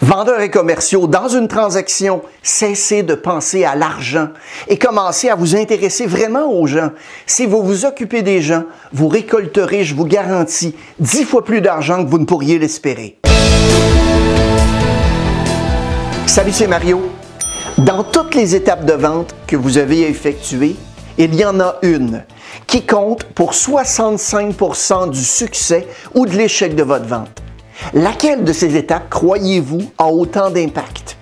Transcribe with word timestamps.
Vendeurs 0.00 0.40
et 0.40 0.50
commerciaux, 0.50 1.08
dans 1.08 1.26
une 1.26 1.48
transaction, 1.48 2.22
cessez 2.44 3.02
de 3.02 3.14
penser 3.14 3.64
à 3.64 3.74
l'argent 3.74 4.28
et 4.68 4.78
commencez 4.78 5.28
à 5.28 5.34
vous 5.34 5.56
intéresser 5.56 6.06
vraiment 6.06 6.52
aux 6.52 6.68
gens. 6.68 6.90
Si 7.26 7.46
vous 7.46 7.64
vous 7.64 7.84
occupez 7.84 8.22
des 8.22 8.40
gens, 8.40 8.62
vous 8.92 9.08
récolterez, 9.08 9.82
je 9.82 9.96
vous 9.96 10.04
garantis, 10.04 10.76
dix 11.00 11.24
fois 11.24 11.44
plus 11.44 11.60
d'argent 11.60 12.04
que 12.04 12.08
vous 12.08 12.18
ne 12.18 12.26
pourriez 12.26 12.60
l'espérer. 12.60 13.18
Salut, 16.26 16.52
c'est 16.52 16.68
Mario. 16.68 17.10
Dans 17.78 18.04
toutes 18.04 18.36
les 18.36 18.54
étapes 18.54 18.84
de 18.84 18.92
vente 18.92 19.34
que 19.48 19.56
vous 19.56 19.78
avez 19.78 20.02
effectuées, 20.02 20.76
il 21.16 21.34
y 21.34 21.44
en 21.44 21.58
a 21.58 21.74
une 21.82 22.22
qui 22.68 22.86
compte 22.86 23.24
pour 23.24 23.52
65% 23.52 25.10
du 25.10 25.24
succès 25.24 25.88
ou 26.14 26.24
de 26.24 26.36
l'échec 26.36 26.76
de 26.76 26.84
votre 26.84 27.06
vente. 27.06 27.42
Laquelle 27.94 28.44
de 28.44 28.52
ces 28.52 28.76
étapes 28.76 29.08
croyez-vous 29.08 29.90
a 29.98 30.08
autant 30.08 30.50
d'impact? 30.50 31.16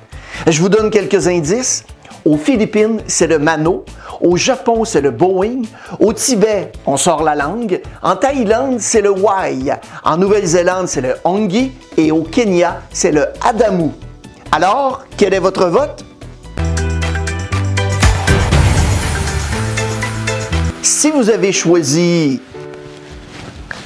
Je 0.46 0.60
vous 0.60 0.68
donne 0.68 0.90
quelques 0.90 1.28
indices. 1.28 1.84
Aux 2.24 2.36
Philippines, 2.36 3.00
c'est 3.06 3.28
le 3.28 3.38
Mano. 3.38 3.84
Au 4.20 4.36
Japon, 4.36 4.84
c'est 4.84 5.00
le 5.00 5.10
Boeing. 5.10 5.62
Au 6.00 6.12
Tibet, 6.12 6.72
on 6.86 6.96
sort 6.96 7.22
la 7.22 7.34
langue. 7.34 7.80
En 8.02 8.16
Thaïlande, 8.16 8.80
c'est 8.80 9.00
le 9.00 9.10
Wai. 9.10 9.72
En 10.04 10.16
Nouvelle-Zélande, 10.16 10.88
c'est 10.88 11.02
le 11.02 11.14
Hongi. 11.24 11.72
Et 11.96 12.10
au 12.10 12.22
Kenya, 12.22 12.80
c'est 12.92 13.12
le 13.12 13.26
Adamu. 13.44 13.90
Alors, 14.50 15.04
quel 15.16 15.34
est 15.34 15.38
votre 15.38 15.66
vote? 15.66 16.04
Si 20.82 21.10
vous 21.10 21.30
avez 21.30 21.52
choisi 21.52 22.40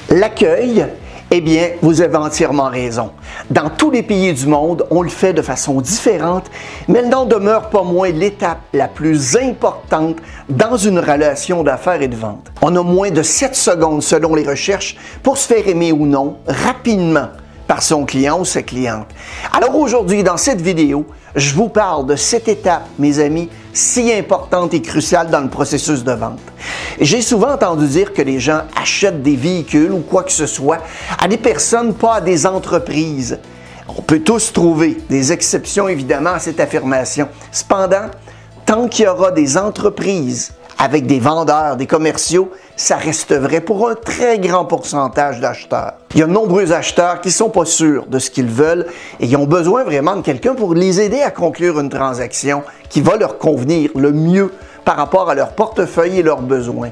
l'accueil, 0.08 0.86
eh 1.32 1.40
bien, 1.40 1.70
vous 1.80 2.00
avez 2.00 2.16
entièrement 2.16 2.68
raison. 2.68 3.10
Dans 3.50 3.70
tous 3.70 3.90
les 3.90 4.02
pays 4.02 4.32
du 4.32 4.46
monde, 4.46 4.84
on 4.90 5.02
le 5.02 5.08
fait 5.08 5.32
de 5.32 5.42
façon 5.42 5.80
différente, 5.80 6.50
mais 6.88 6.98
elle 6.98 7.08
n'en 7.08 7.24
demeure 7.24 7.70
pas 7.70 7.84
moins 7.84 8.10
l'étape 8.10 8.58
la 8.72 8.88
plus 8.88 9.36
importante 9.36 10.16
dans 10.48 10.76
une 10.76 10.98
relation 10.98 11.62
d'affaires 11.62 12.02
et 12.02 12.08
de 12.08 12.16
vente. 12.16 12.50
On 12.62 12.74
a 12.74 12.82
moins 12.82 13.10
de 13.10 13.22
7 13.22 13.54
secondes 13.54 14.02
selon 14.02 14.34
les 14.34 14.46
recherches 14.46 14.96
pour 15.22 15.38
se 15.38 15.46
faire 15.46 15.68
aimer 15.68 15.92
ou 15.92 16.04
non 16.04 16.38
rapidement 16.48 17.28
par 17.68 17.84
son 17.84 18.04
client 18.04 18.40
ou 18.40 18.44
sa 18.44 18.62
cliente. 18.62 19.06
Alors 19.56 19.76
aujourd'hui, 19.76 20.24
dans 20.24 20.36
cette 20.36 20.60
vidéo, 20.60 21.06
je 21.36 21.54
vous 21.54 21.68
parle 21.68 22.06
de 22.06 22.16
cette 22.16 22.48
étape, 22.48 22.88
mes 22.98 23.20
amis, 23.20 23.48
si 23.72 24.12
importante 24.12 24.74
et 24.74 24.82
cruciale 24.82 25.30
dans 25.30 25.40
le 25.40 25.48
processus 25.48 26.04
de 26.04 26.12
vente. 26.12 26.40
J'ai 27.00 27.22
souvent 27.22 27.52
entendu 27.52 27.86
dire 27.86 28.12
que 28.12 28.22
les 28.22 28.40
gens 28.40 28.62
achètent 28.76 29.22
des 29.22 29.36
véhicules 29.36 29.92
ou 29.92 30.00
quoi 30.00 30.22
que 30.22 30.32
ce 30.32 30.46
soit 30.46 30.78
à 31.18 31.28
des 31.28 31.38
personnes, 31.38 31.94
pas 31.94 32.16
à 32.16 32.20
des 32.20 32.46
entreprises. 32.46 33.38
On 33.88 34.02
peut 34.02 34.20
tous 34.20 34.52
trouver 34.52 34.98
des 35.08 35.32
exceptions 35.32 35.88
évidemment 35.88 36.30
à 36.30 36.38
cette 36.38 36.60
affirmation. 36.60 37.28
Cependant, 37.50 38.06
tant 38.66 38.88
qu'il 38.88 39.04
y 39.04 39.08
aura 39.08 39.32
des 39.32 39.56
entreprises 39.56 40.52
avec 40.80 41.06
des 41.06 41.20
vendeurs, 41.20 41.76
des 41.76 41.86
commerciaux, 41.86 42.50
ça 42.74 42.96
reste 42.96 43.34
vrai 43.34 43.60
pour 43.60 43.86
un 43.86 43.94
très 43.94 44.38
grand 44.38 44.64
pourcentage 44.64 45.38
d'acheteurs. 45.38 45.92
Il 46.14 46.20
y 46.20 46.22
a 46.22 46.26
de 46.26 46.32
nombreux 46.32 46.72
acheteurs 46.72 47.20
qui 47.20 47.28
ne 47.28 47.34
sont 47.34 47.50
pas 47.50 47.66
sûrs 47.66 48.06
de 48.06 48.18
ce 48.18 48.30
qu'ils 48.30 48.48
veulent 48.48 48.86
et 49.20 49.26
ils 49.26 49.36
ont 49.36 49.46
besoin 49.46 49.84
vraiment 49.84 50.16
de 50.16 50.22
quelqu'un 50.22 50.54
pour 50.54 50.74
les 50.74 51.02
aider 51.02 51.20
à 51.20 51.30
conclure 51.30 51.78
une 51.78 51.90
transaction 51.90 52.62
qui 52.88 53.02
va 53.02 53.16
leur 53.16 53.36
convenir 53.36 53.90
le 53.94 54.10
mieux 54.10 54.50
par 54.86 54.96
rapport 54.96 55.28
à 55.28 55.34
leur 55.34 55.50
portefeuille 55.50 56.20
et 56.20 56.22
leurs 56.22 56.40
besoins. 56.40 56.90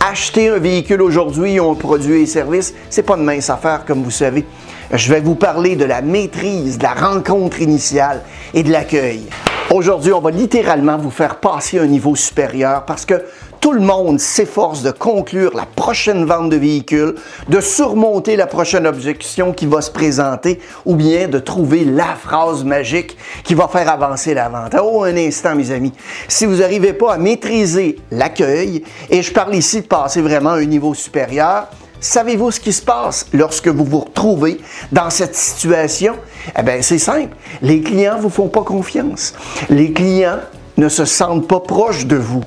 Acheter 0.00 0.48
un 0.48 0.58
véhicule 0.58 1.02
aujourd'hui 1.02 1.60
ou 1.60 1.70
un 1.70 1.74
produit 1.74 2.22
et 2.22 2.26
service, 2.26 2.72
c'est 2.88 3.02
pas 3.02 3.16
de 3.16 3.22
mince 3.22 3.50
affaire 3.50 3.84
comme 3.84 4.02
vous 4.02 4.10
savez. 4.10 4.46
Je 4.90 5.12
vais 5.12 5.20
vous 5.20 5.34
parler 5.34 5.76
de 5.76 5.84
la 5.84 6.00
maîtrise, 6.00 6.78
de 6.78 6.84
la 6.84 6.94
rencontre 6.94 7.60
initiale 7.60 8.22
et 8.54 8.62
de 8.62 8.72
l'accueil. 8.72 9.26
Aujourd'hui, 9.70 10.14
on 10.14 10.20
va 10.20 10.30
littéralement 10.30 10.96
vous 10.96 11.10
faire 11.10 11.36
passer 11.36 11.78
un 11.78 11.86
niveau 11.86 12.16
supérieur 12.16 12.86
parce 12.86 13.04
que 13.04 13.22
tout 13.60 13.72
le 13.72 13.80
monde 13.82 14.18
s'efforce 14.18 14.82
de 14.82 14.90
conclure 14.90 15.54
la 15.54 15.66
prochaine 15.66 16.24
vente 16.24 16.48
de 16.48 16.56
véhicules, 16.56 17.14
de 17.50 17.60
surmonter 17.60 18.34
la 18.36 18.46
prochaine 18.46 18.86
objection 18.86 19.52
qui 19.52 19.66
va 19.66 19.82
se 19.82 19.90
présenter 19.90 20.58
ou 20.86 20.94
bien 20.94 21.28
de 21.28 21.38
trouver 21.38 21.84
la 21.84 22.14
phrase 22.14 22.64
magique 22.64 23.18
qui 23.44 23.52
va 23.54 23.68
faire 23.68 23.90
avancer 23.90 24.32
la 24.32 24.48
vente. 24.48 24.74
Oh, 24.82 25.04
un 25.04 25.16
instant, 25.18 25.54
mes 25.54 25.70
amis. 25.70 25.92
Si 26.28 26.46
vous 26.46 26.56
n'arrivez 26.56 26.94
pas 26.94 27.12
à 27.12 27.18
maîtriser 27.18 27.98
l'accueil, 28.10 28.82
et 29.10 29.20
je 29.20 29.32
parle 29.34 29.54
ici 29.54 29.82
de 29.82 29.86
passer 29.86 30.22
vraiment 30.22 30.52
un 30.52 30.64
niveau 30.64 30.94
supérieur, 30.94 31.66
Savez-vous 32.00 32.52
ce 32.52 32.60
qui 32.60 32.72
se 32.72 32.82
passe 32.82 33.26
lorsque 33.32 33.66
vous 33.66 33.84
vous 33.84 34.00
retrouvez 34.00 34.60
dans 34.92 35.10
cette 35.10 35.34
situation? 35.34 36.14
Eh 36.56 36.62
bien, 36.62 36.80
c'est 36.80 36.98
simple. 36.98 37.34
Les 37.60 37.80
clients 37.80 38.16
ne 38.16 38.22
vous 38.22 38.30
font 38.30 38.48
pas 38.48 38.62
confiance. 38.62 39.34
Les 39.68 39.92
clients 39.92 40.38
ne 40.76 40.88
se 40.88 41.04
sentent 41.04 41.48
pas 41.48 41.60
proches 41.60 42.06
de 42.06 42.16
vous. 42.16 42.44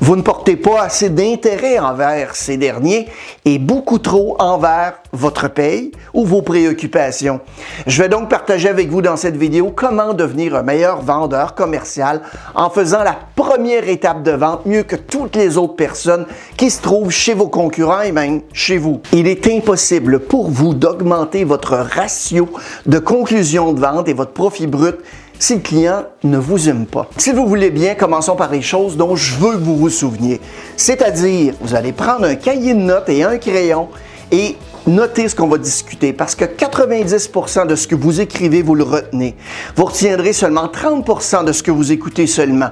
Vous 0.00 0.14
ne 0.14 0.22
portez 0.22 0.54
pas 0.54 0.82
assez 0.82 1.10
d'intérêt 1.10 1.80
envers 1.80 2.36
ces 2.36 2.56
derniers 2.56 3.08
et 3.44 3.58
beaucoup 3.58 3.98
trop 3.98 4.36
envers 4.38 4.94
votre 5.12 5.48
paye 5.48 5.90
ou 6.14 6.24
vos 6.24 6.40
préoccupations. 6.40 7.40
Je 7.86 8.02
vais 8.02 8.08
donc 8.08 8.28
partager 8.28 8.68
avec 8.68 8.90
vous 8.90 9.02
dans 9.02 9.16
cette 9.16 9.36
vidéo 9.36 9.72
comment 9.74 10.14
devenir 10.14 10.54
un 10.54 10.62
meilleur 10.62 11.02
vendeur 11.02 11.56
commercial 11.56 12.22
en 12.54 12.70
faisant 12.70 13.02
la 13.02 13.16
première 13.34 13.88
étape 13.88 14.22
de 14.22 14.30
vente 14.30 14.66
mieux 14.66 14.84
que 14.84 14.94
toutes 14.96 15.34
les 15.34 15.56
autres 15.56 15.74
personnes 15.74 16.26
qui 16.56 16.70
se 16.70 16.80
trouvent 16.80 17.10
chez 17.10 17.34
vos 17.34 17.48
concurrents 17.48 18.02
et 18.02 18.12
même 18.12 18.42
chez 18.52 18.78
vous. 18.78 19.00
Il 19.12 19.26
est 19.26 19.48
impossible 19.48 20.20
pour 20.20 20.48
vous 20.48 20.74
d'augmenter 20.74 21.42
votre 21.42 21.74
ratio 21.74 22.48
de 22.86 23.00
conclusion 23.00 23.72
de 23.72 23.80
vente 23.80 24.08
et 24.08 24.14
votre 24.14 24.32
profit 24.32 24.68
brut 24.68 24.96
si 25.38 25.54
le 25.54 25.60
client 25.60 26.04
ne 26.24 26.38
vous 26.38 26.68
aime 26.68 26.86
pas. 26.86 27.08
Si 27.16 27.32
vous 27.32 27.46
voulez 27.46 27.70
bien, 27.70 27.94
commençons 27.94 28.36
par 28.36 28.50
les 28.50 28.62
choses 28.62 28.96
dont 28.96 29.16
je 29.16 29.34
veux 29.36 29.52
que 29.52 29.62
vous 29.62 29.76
vous 29.76 29.90
souveniez. 29.90 30.40
C'est-à-dire, 30.76 31.54
vous 31.60 31.74
allez 31.74 31.92
prendre 31.92 32.24
un 32.24 32.34
cahier 32.34 32.74
de 32.74 32.80
notes 32.80 33.08
et 33.08 33.22
un 33.22 33.38
crayon 33.38 33.88
et 34.30 34.56
noter 34.86 35.28
ce 35.28 35.36
qu'on 35.36 35.48
va 35.48 35.58
discuter 35.58 36.12
parce 36.12 36.34
que 36.34 36.44
90% 36.44 37.66
de 37.66 37.74
ce 37.76 37.86
que 37.86 37.94
vous 37.94 38.20
écrivez, 38.20 38.62
vous 38.62 38.74
le 38.74 38.84
retenez. 38.84 39.36
Vous 39.76 39.84
retiendrez 39.84 40.32
seulement 40.32 40.66
30% 40.66 41.44
de 41.44 41.52
ce 41.52 41.62
que 41.62 41.70
vous 41.70 41.92
écoutez 41.92 42.26
seulement. 42.26 42.70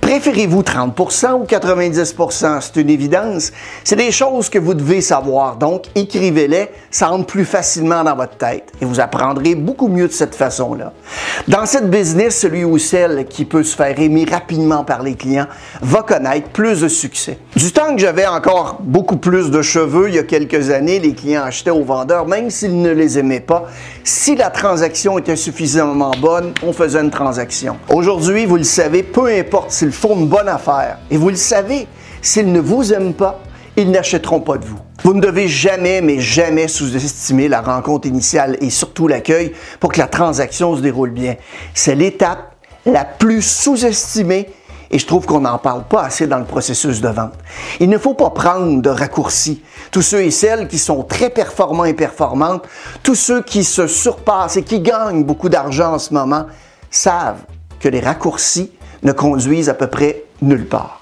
Préférez-vous 0.00 0.62
30% 0.62 1.32
ou 1.32 1.44
90%? 1.44 2.60
C'est 2.60 2.80
une 2.80 2.90
évidence. 2.90 3.52
C'est 3.82 3.96
des 3.96 4.12
choses 4.12 4.48
que 4.48 4.58
vous 4.58 4.74
devez 4.74 5.00
savoir. 5.00 5.56
Donc, 5.56 5.86
écrivez-les, 5.94 6.68
ça 6.90 7.08
rentre 7.08 7.26
plus 7.26 7.44
facilement 7.44 8.04
dans 8.04 8.14
votre 8.14 8.36
tête 8.36 8.72
et 8.80 8.84
vous 8.84 9.00
apprendrez 9.00 9.54
beaucoup 9.54 9.88
mieux 9.88 10.06
de 10.06 10.12
cette 10.12 10.34
façon-là. 10.34 10.92
Dans 11.48 11.66
cette 11.66 11.90
business, 11.90 12.38
celui 12.38 12.64
ou 12.64 12.78
celle 12.78 13.26
qui 13.26 13.44
peut 13.44 13.64
se 13.64 13.74
faire 13.74 13.98
aimer 13.98 14.26
rapidement 14.30 14.84
par 14.84 15.02
les 15.02 15.14
clients 15.14 15.46
va 15.82 16.02
connaître 16.02 16.48
plus 16.50 16.80
de 16.80 16.88
succès. 16.88 17.38
Du 17.56 17.72
temps 17.72 17.94
que 17.94 18.00
j'avais 18.00 18.26
encore 18.26 18.78
beaucoup 18.80 19.16
plus 19.16 19.50
de 19.50 19.62
cheveux, 19.62 20.08
il 20.08 20.14
y 20.14 20.18
a 20.18 20.22
quelques 20.22 20.70
années, 20.70 20.98
les 20.98 21.14
clients 21.14 21.42
achetaient 21.42 21.70
aux 21.70 21.84
vendeurs, 21.84 22.26
même 22.26 22.50
s'ils 22.50 22.80
ne 22.80 22.90
les 22.90 23.18
aimaient 23.18 23.40
pas. 23.40 23.66
Si 24.08 24.36
la 24.36 24.50
transaction 24.50 25.18
était 25.18 25.34
suffisamment 25.34 26.12
bonne, 26.20 26.54
on 26.62 26.72
faisait 26.72 27.00
une 27.00 27.10
transaction. 27.10 27.76
Aujourd'hui, 27.92 28.46
vous 28.46 28.54
le 28.54 28.62
savez, 28.62 29.02
peu 29.02 29.26
importe 29.26 29.72
s'ils 29.72 29.90
font 29.90 30.14
une 30.14 30.28
bonne 30.28 30.48
affaire. 30.48 30.98
Et 31.10 31.16
vous 31.16 31.28
le 31.28 31.34
savez, 31.34 31.88
s'ils 32.22 32.52
ne 32.52 32.60
vous 32.60 32.92
aiment 32.92 33.14
pas, 33.14 33.40
ils 33.76 33.90
n'achèteront 33.90 34.38
pas 34.38 34.58
de 34.58 34.64
vous. 34.64 34.78
Vous 35.02 35.12
ne 35.12 35.20
devez 35.20 35.48
jamais, 35.48 36.02
mais 36.02 36.20
jamais 36.20 36.68
sous-estimer 36.68 37.48
la 37.48 37.60
rencontre 37.60 38.06
initiale 38.06 38.56
et 38.60 38.70
surtout 38.70 39.08
l'accueil 39.08 39.50
pour 39.80 39.90
que 39.90 39.98
la 39.98 40.06
transaction 40.06 40.76
se 40.76 40.82
déroule 40.82 41.10
bien. 41.10 41.34
C'est 41.74 41.96
l'étape 41.96 42.54
la 42.84 43.04
plus 43.04 43.42
sous-estimée 43.42 44.46
et 44.90 44.98
je 44.98 45.06
trouve 45.06 45.26
qu'on 45.26 45.40
n'en 45.40 45.58
parle 45.58 45.84
pas 45.84 46.02
assez 46.02 46.26
dans 46.26 46.38
le 46.38 46.44
processus 46.44 47.00
de 47.00 47.08
vente. 47.08 47.34
Il 47.80 47.88
ne 47.88 47.98
faut 47.98 48.14
pas 48.14 48.30
prendre 48.30 48.80
de 48.80 48.90
raccourcis. 48.90 49.62
Tous 49.90 50.02
ceux 50.02 50.22
et 50.22 50.30
celles 50.30 50.68
qui 50.68 50.78
sont 50.78 51.02
très 51.02 51.30
performants 51.30 51.84
et 51.84 51.94
performantes, 51.94 52.64
tous 53.02 53.14
ceux 53.14 53.42
qui 53.42 53.64
se 53.64 53.86
surpassent 53.86 54.56
et 54.56 54.62
qui 54.62 54.80
gagnent 54.80 55.24
beaucoup 55.24 55.48
d'argent 55.48 55.94
en 55.94 55.98
ce 55.98 56.14
moment, 56.14 56.46
savent 56.90 57.40
que 57.80 57.88
les 57.88 58.00
raccourcis 58.00 58.72
ne 59.02 59.12
conduisent 59.12 59.68
à 59.68 59.74
peu 59.74 59.86
près 59.86 60.24
nulle 60.42 60.66
part. 60.66 61.00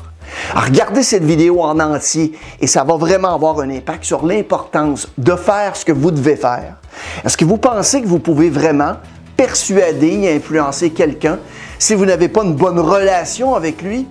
regardez 0.54 1.02
cette 1.02 1.24
vidéo 1.24 1.62
en 1.62 1.78
entier 1.80 2.32
et 2.60 2.66
ça 2.66 2.84
va 2.84 2.96
vraiment 2.96 3.34
avoir 3.34 3.60
un 3.60 3.70
impact 3.70 4.04
sur 4.04 4.24
l'importance 4.24 5.08
de 5.18 5.36
faire 5.36 5.76
ce 5.76 5.84
que 5.84 5.92
vous 5.92 6.10
devez 6.10 6.36
faire. 6.36 6.76
Est-ce 7.24 7.36
que 7.36 7.44
vous 7.44 7.58
pensez 7.58 8.02
que 8.02 8.06
vous 8.06 8.18
pouvez 8.18 8.50
vraiment 8.50 8.94
persuader 9.36 10.20
et 10.22 10.36
influencer 10.36 10.90
quelqu'un 10.90 11.38
si 11.84 11.94
vous 11.94 12.06
n'avez 12.06 12.28
pas 12.28 12.44
une 12.44 12.54
bonne 12.54 12.80
relation 12.80 13.54
avec 13.54 13.82
lui? 13.82 14.06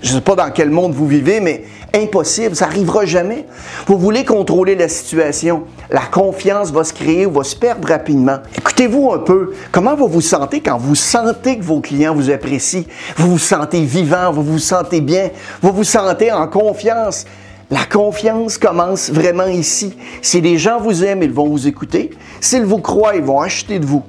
Je 0.00 0.08
ne 0.08 0.14
sais 0.14 0.20
pas 0.22 0.34
dans 0.34 0.50
quel 0.50 0.70
monde 0.70 0.94
vous 0.94 1.06
vivez, 1.06 1.40
mais 1.40 1.64
impossible, 1.94 2.56
ça 2.56 2.64
n'arrivera 2.64 3.04
jamais. 3.04 3.44
Vous 3.86 3.98
voulez 3.98 4.24
contrôler 4.24 4.74
la 4.76 4.88
situation. 4.88 5.64
La 5.90 6.06
confiance 6.06 6.70
va 6.70 6.84
se 6.84 6.94
créer 6.94 7.26
ou 7.26 7.32
va 7.32 7.44
se 7.44 7.54
perdre 7.54 7.86
rapidement. 7.86 8.38
Écoutez-vous 8.56 9.12
un 9.12 9.18
peu. 9.18 9.52
Comment 9.72 9.94
vous 9.94 10.08
vous 10.08 10.22
sentez 10.22 10.62
quand 10.62 10.78
vous 10.78 10.94
sentez 10.94 11.58
que 11.58 11.62
vos 11.62 11.80
clients 11.80 12.14
vous 12.14 12.30
apprécient? 12.30 12.84
Vous 13.18 13.32
vous 13.32 13.38
sentez 13.38 13.82
vivant, 13.84 14.32
vous 14.32 14.42
vous 14.42 14.58
sentez 14.58 15.02
bien, 15.02 15.28
vous 15.60 15.72
vous 15.72 15.84
sentez 15.84 16.32
en 16.32 16.48
confiance. 16.48 17.26
La 17.70 17.84
confiance 17.84 18.56
commence 18.56 19.10
vraiment 19.10 19.48
ici. 19.48 19.94
Si 20.22 20.40
les 20.40 20.56
gens 20.56 20.80
vous 20.80 21.04
aiment, 21.04 21.22
ils 21.22 21.30
vont 21.30 21.50
vous 21.50 21.68
écouter. 21.68 22.08
S'ils 22.40 22.64
vous 22.64 22.78
croient, 22.78 23.16
ils 23.16 23.22
vont 23.22 23.42
acheter 23.42 23.78
de 23.78 23.84
vous. 23.84 24.02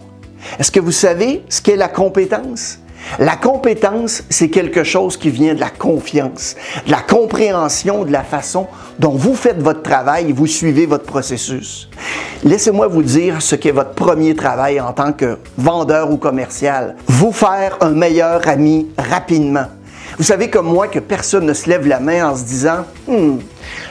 Est-ce 0.57 0.71
que 0.71 0.79
vous 0.79 0.93
savez 0.93 1.43
ce 1.49 1.61
qu'est 1.61 1.75
la 1.75 1.89
compétence? 1.89 2.79
La 3.19 3.35
compétence, 3.35 4.23
c'est 4.29 4.49
quelque 4.49 4.83
chose 4.83 5.17
qui 5.17 5.29
vient 5.29 5.53
de 5.53 5.59
la 5.59 5.69
confiance, 5.69 6.55
de 6.85 6.91
la 6.91 7.01
compréhension 7.01 8.05
de 8.05 8.11
la 8.11 8.23
façon 8.23 8.67
dont 8.99 9.11
vous 9.11 9.35
faites 9.35 9.61
votre 9.61 9.81
travail 9.81 10.29
et 10.29 10.33
vous 10.33 10.47
suivez 10.47 10.85
votre 10.85 11.05
processus. 11.05 11.89
Laissez-moi 12.43 12.87
vous 12.87 13.03
dire 13.03 13.41
ce 13.41 13.55
qu'est 13.55 13.71
votre 13.71 13.91
premier 13.93 14.35
travail 14.35 14.79
en 14.81 14.93
tant 14.93 15.13
que 15.13 15.37
vendeur 15.57 16.11
ou 16.11 16.17
commercial. 16.17 16.95
Vous 17.07 17.31
faire 17.31 17.77
un 17.81 17.91
meilleur 17.91 18.47
ami 18.47 18.87
rapidement. 18.97 19.67
Vous 20.17 20.23
savez 20.23 20.49
comme 20.49 20.67
moi 20.67 20.87
que 20.87 20.99
personne 20.99 21.45
ne 21.45 21.53
se 21.53 21.69
lève 21.69 21.87
la 21.87 21.99
main 21.99 22.29
en 22.29 22.35
se 22.35 22.43
disant 22.43 22.85
hmm, 23.07 23.37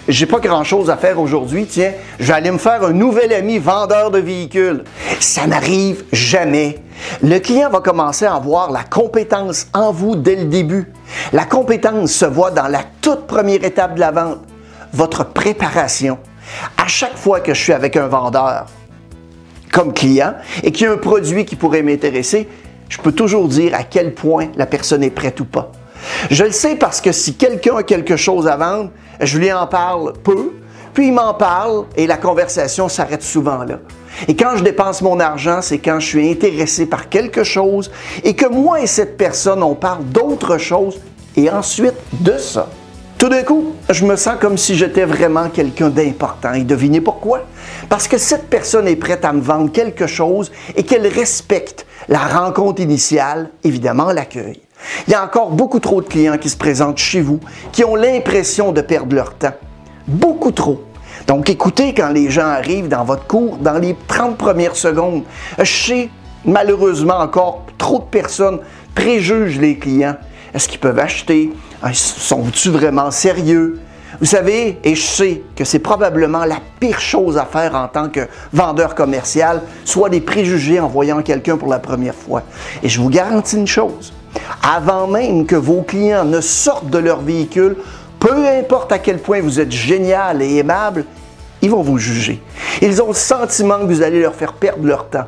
j'ai 0.09 0.27
pas 0.27 0.41
grand 0.41 0.65
chose 0.65 0.91
à 0.91 0.97
faire 0.97 1.21
aujourd'hui, 1.21 1.67
tiens, 1.67 1.93
je 2.19 2.27
vais 2.27 2.33
aller 2.33 2.51
me 2.51 2.59
faire 2.59 2.83
un 2.83 2.93
nouvel 2.93 3.33
ami 3.33 3.59
vendeur 3.59 4.11
de 4.11 4.19
véhicules. 4.19 4.83
Ça 5.21 5.47
n'arrive 5.47 6.05
jamais. 6.13 6.79
Le 7.23 7.39
client 7.39 7.71
va 7.71 7.81
commencer 7.81 8.27
à 8.27 8.39
voir 8.39 8.73
la 8.73 8.83
compétence 8.83 9.69
en 9.73 9.93
vous 9.93 10.17
dès 10.17 10.37
le 10.37 10.47
début. 10.47 10.93
La 11.33 11.45
compétence 11.45 12.13
se 12.13 12.25
voit 12.25 12.51
dans 12.51 12.67
la 12.67 12.83
toute 13.01 13.27
première 13.27 13.63
étape 13.63 13.95
de 13.95 14.01
la 14.01 14.11
vente, 14.11 14.41
votre 14.93 15.25
préparation. 15.25 16.19
À 16.77 16.89
chaque 16.89 17.17
fois 17.17 17.41
que 17.41 17.55
je 17.55 17.63
suis 17.63 17.73
avec 17.73 17.97
un 17.97 18.09
vendeur 18.09 18.67
comme 19.73 19.95
client 19.95 20.35
et 20.65 20.73
qu'il 20.73 20.87
y 20.87 20.91
a 20.91 20.93
un 20.93 20.99
produit 20.99 21.45
qui 21.45 21.55
pourrait 21.57 21.83
m'intéresser, 21.83 22.49
je 22.89 22.99
peux 22.99 23.13
toujours 23.13 23.49
dire 23.49 23.75
à 23.75 23.85
quel 23.85 24.15
point 24.15 24.49
la 24.57 24.67
personne 24.67 25.03
est 25.03 25.11
prête 25.11 25.39
ou 25.41 25.45
pas. 25.45 25.71
Je 26.31 26.45
le 26.45 26.53
sais 26.53 26.77
parce 26.77 27.01
que 27.01 27.13
si 27.13 27.35
quelqu'un 27.35 27.77
a 27.77 27.83
quelque 27.83 28.17
chose 28.17 28.47
à 28.47 28.57
vendre, 28.57 28.91
je 29.21 29.39
lui 29.39 29.53
en 29.53 29.67
parle 29.67 30.13
peu, 30.23 30.53
puis 30.95 31.09
il 31.09 31.13
m'en 31.13 31.35
parle 31.35 31.85
et 31.97 32.07
la 32.07 32.17
conversation 32.17 32.89
s'arrête 32.89 33.23
souvent 33.23 33.65
là. 33.65 33.79
Et 34.29 34.37
quand 34.37 34.57
je 34.57 34.63
dépense 34.63 35.03
mon 35.03 35.21
argent, 35.21 35.63
c'est 35.63 35.79
quand 35.79 35.99
je 35.99 36.07
suis 36.07 36.31
intéressé 36.31 36.87
par 36.87 37.09
quelque 37.09 37.45
chose 37.45 37.91
et 38.25 38.35
que 38.35 38.47
moi 38.47 38.81
et 38.81 38.87
cette 38.87 39.17
personne, 39.17 39.63
on 39.63 39.75
parle 39.75 40.05
d'autre 40.05 40.59
chose 40.59 41.01
et 41.37 41.51
ensuite 41.51 41.95
de 42.21 42.37
ça. 42.37 42.69
Tout 43.19 43.29
d'un 43.29 43.43
coup, 43.43 43.73
je 43.89 44.05
me 44.05 44.17
sens 44.17 44.35
comme 44.41 44.59
si 44.59 44.75
j'étais 44.75 45.05
vraiment 45.05 45.49
quelqu'un 45.49 45.89
d'important. 45.89 46.55
Et 46.55 46.65
devinez 46.65 47.01
pourquoi? 47.01 47.43
Parce 47.89 48.09
que 48.09 48.19
cette 48.19 48.51
personne 48.51 48.89
est 48.89 48.97
prête 48.97 49.25
à 49.25 49.33
me 49.33 49.41
vendre 49.41 49.71
quelque 49.71 50.09
chose 50.09 50.51
et 50.75 50.83
qu'elle 50.83 51.07
respecte 51.07 51.87
la 52.09 52.19
rencontre 52.19 52.83
initiale, 52.83 53.51
évidemment 53.63 54.11
l'accueil. 54.11 54.61
Il 55.07 55.13
y 55.13 55.15
a 55.15 55.25
encore 55.25 55.51
beaucoup 55.51 55.81
trop 55.81 56.01
de 56.01 56.07
clients 56.07 56.39
qui 56.39 56.49
se 56.49 56.57
présentent 56.57 56.99
chez 56.99 57.21
vous 57.21 57.41
qui 57.73 57.85
ont 57.85 57.97
l'impression 57.97 58.73
de 58.73 58.81
perdre 58.81 59.15
leur 59.15 59.35
temps. 59.35 59.55
Beaucoup 60.07 60.53
trop. 60.53 60.83
Donc 61.27 61.51
écoutez 61.51 61.95
quand 61.95 62.09
les 62.09 62.31
gens 62.31 62.47
arrivent 62.47 62.89
dans 62.89 63.05
votre 63.05 63.27
cours 63.27 63.57
dans 63.59 63.79
les 63.79 63.97
30 64.09 64.37
premières 64.37 64.77
secondes. 64.77 65.23
Sais 65.65 66.11
malheureusement 66.45 67.19
encore 67.19 67.65
trop 67.79 67.99
de 67.99 68.05
personnes 68.05 68.59
préjugent 68.95 69.61
les 69.61 69.79
clients. 69.79 70.17
Est-ce 70.55 70.69
qu'ils 70.69 70.81
peuvent 70.81 70.99
acheter? 70.99 71.53
Ah, 71.83 71.93
sont-ils 71.95 72.71
vraiment 72.71 73.11
sérieux? 73.11 73.81
Vous 74.21 74.27
savez, 74.27 74.79
et 74.85 74.95
je 74.95 75.03
sais 75.03 75.43
que 75.57 75.65
c'est 75.65 75.79
probablement 75.79 76.45
la 76.45 76.59
pire 76.81 77.01
chose 77.01 77.39
à 77.39 77.45
faire 77.45 77.75
en 77.75 77.89
tant 77.89 78.09
que 78.09 78.21
vendeur 78.53 78.95
commercial, 78.95 79.63
soit 79.85 80.11
des 80.11 80.21
préjugés 80.21 80.81
en 80.81 80.89
voyant 80.89 81.23
quelqu'un 81.23 81.57
pour 81.57 81.69
la 81.69 81.79
première 81.79 82.15
fois. 82.15 82.43
Et 82.83 82.89
je 82.89 83.01
vous 83.01 83.09
garantis 83.09 83.57
une 83.57 83.67
chose, 83.67 84.13
avant 84.63 85.07
même 85.07 85.47
que 85.47 85.57
vos 85.57 85.83
clients 85.83 86.25
ne 86.25 86.41
sortent 86.41 86.91
de 86.91 86.99
leur 86.99 87.21
véhicule, 87.21 87.77
peu 88.21 88.47
importe 88.47 88.93
à 88.93 88.99
quel 88.99 89.19
point 89.19 89.41
vous 89.41 89.61
êtes 89.61 89.73
génial 89.73 90.43
et 90.43 90.57
aimable, 90.57 91.05
ils 91.63 91.71
vont 91.71 91.83
vous 91.83 91.99
juger. 91.99 92.43
Ils 92.83 93.01
ont 93.01 93.09
le 93.09 93.15
sentiment 93.15 93.79
que 93.79 93.87
vous 93.87 94.03
allez 94.03 94.21
leur 94.21 94.35
faire 94.35 94.53
perdre 94.53 94.87
leur 94.87 95.09
temps. 95.09 95.27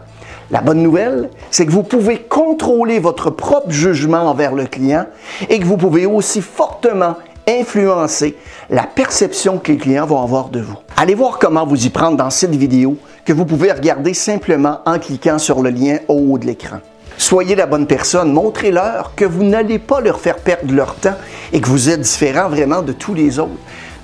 La 0.50 0.60
bonne 0.60 0.82
nouvelle, 0.82 1.30
c'est 1.50 1.64
que 1.64 1.70
vous 1.70 1.82
pouvez 1.82 2.18
contrôler 2.18 2.98
votre 2.98 3.30
propre 3.30 3.70
jugement 3.70 4.28
envers 4.28 4.52
le 4.52 4.66
client 4.66 5.06
et 5.48 5.58
que 5.58 5.64
vous 5.64 5.78
pouvez 5.78 6.06
aussi 6.06 6.42
fortement 6.42 7.16
influencer 7.48 8.36
la 8.70 8.84
perception 8.84 9.58
que 9.58 9.72
les 9.72 9.78
clients 9.78 10.06
vont 10.06 10.22
avoir 10.22 10.48
de 10.48 10.60
vous. 10.60 10.76
Allez 10.96 11.14
voir 11.14 11.38
comment 11.38 11.66
vous 11.66 11.86
y 11.86 11.90
prendre 11.90 12.16
dans 12.16 12.30
cette 12.30 12.54
vidéo 12.54 12.96
que 13.24 13.32
vous 13.32 13.44
pouvez 13.44 13.72
regarder 13.72 14.14
simplement 14.14 14.80
en 14.86 14.98
cliquant 14.98 15.38
sur 15.38 15.62
le 15.62 15.70
lien 15.70 15.98
au 16.08 16.14
haut 16.14 16.38
de 16.38 16.46
l'écran. 16.46 16.78
Soyez 17.16 17.54
la 17.54 17.66
bonne 17.66 17.86
personne, 17.86 18.32
montrez-leur 18.32 19.14
que 19.14 19.24
vous 19.24 19.44
n'allez 19.44 19.78
pas 19.78 20.00
leur 20.00 20.20
faire 20.20 20.38
perdre 20.38 20.72
leur 20.74 20.94
temps 20.96 21.14
et 21.52 21.60
que 21.60 21.68
vous 21.68 21.88
êtes 21.88 22.00
différent 22.00 22.48
vraiment 22.48 22.82
de 22.82 22.92
tous 22.92 23.14
les 23.14 23.38
autres. 23.38 23.52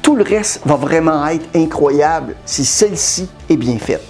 Tout 0.01 0.17
le 0.17 0.25
reste 0.25 0.61
va 0.65 0.77
vraiment 0.77 1.27
être 1.27 1.47
incroyable 1.55 2.37
si 2.47 2.65
celle-ci 2.65 3.29
est 3.49 3.57
bien 3.57 3.79
faite. 3.79 4.03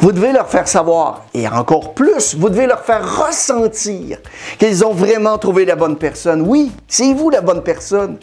Vous 0.00 0.12
devez 0.12 0.32
leur 0.32 0.48
faire 0.48 0.68
savoir, 0.68 1.24
et 1.34 1.48
encore 1.48 1.94
plus, 1.94 2.34
vous 2.34 2.48
devez 2.48 2.66
leur 2.66 2.80
faire 2.80 3.26
ressentir 3.26 4.18
qu'ils 4.58 4.84
ont 4.84 4.92
vraiment 4.92 5.38
trouvé 5.38 5.64
la 5.64 5.76
bonne 5.76 5.96
personne. 5.96 6.42
Oui, 6.42 6.72
c'est 6.88 7.12
vous 7.14 7.30
la 7.30 7.40
bonne 7.40 7.62
personne. 7.62 8.18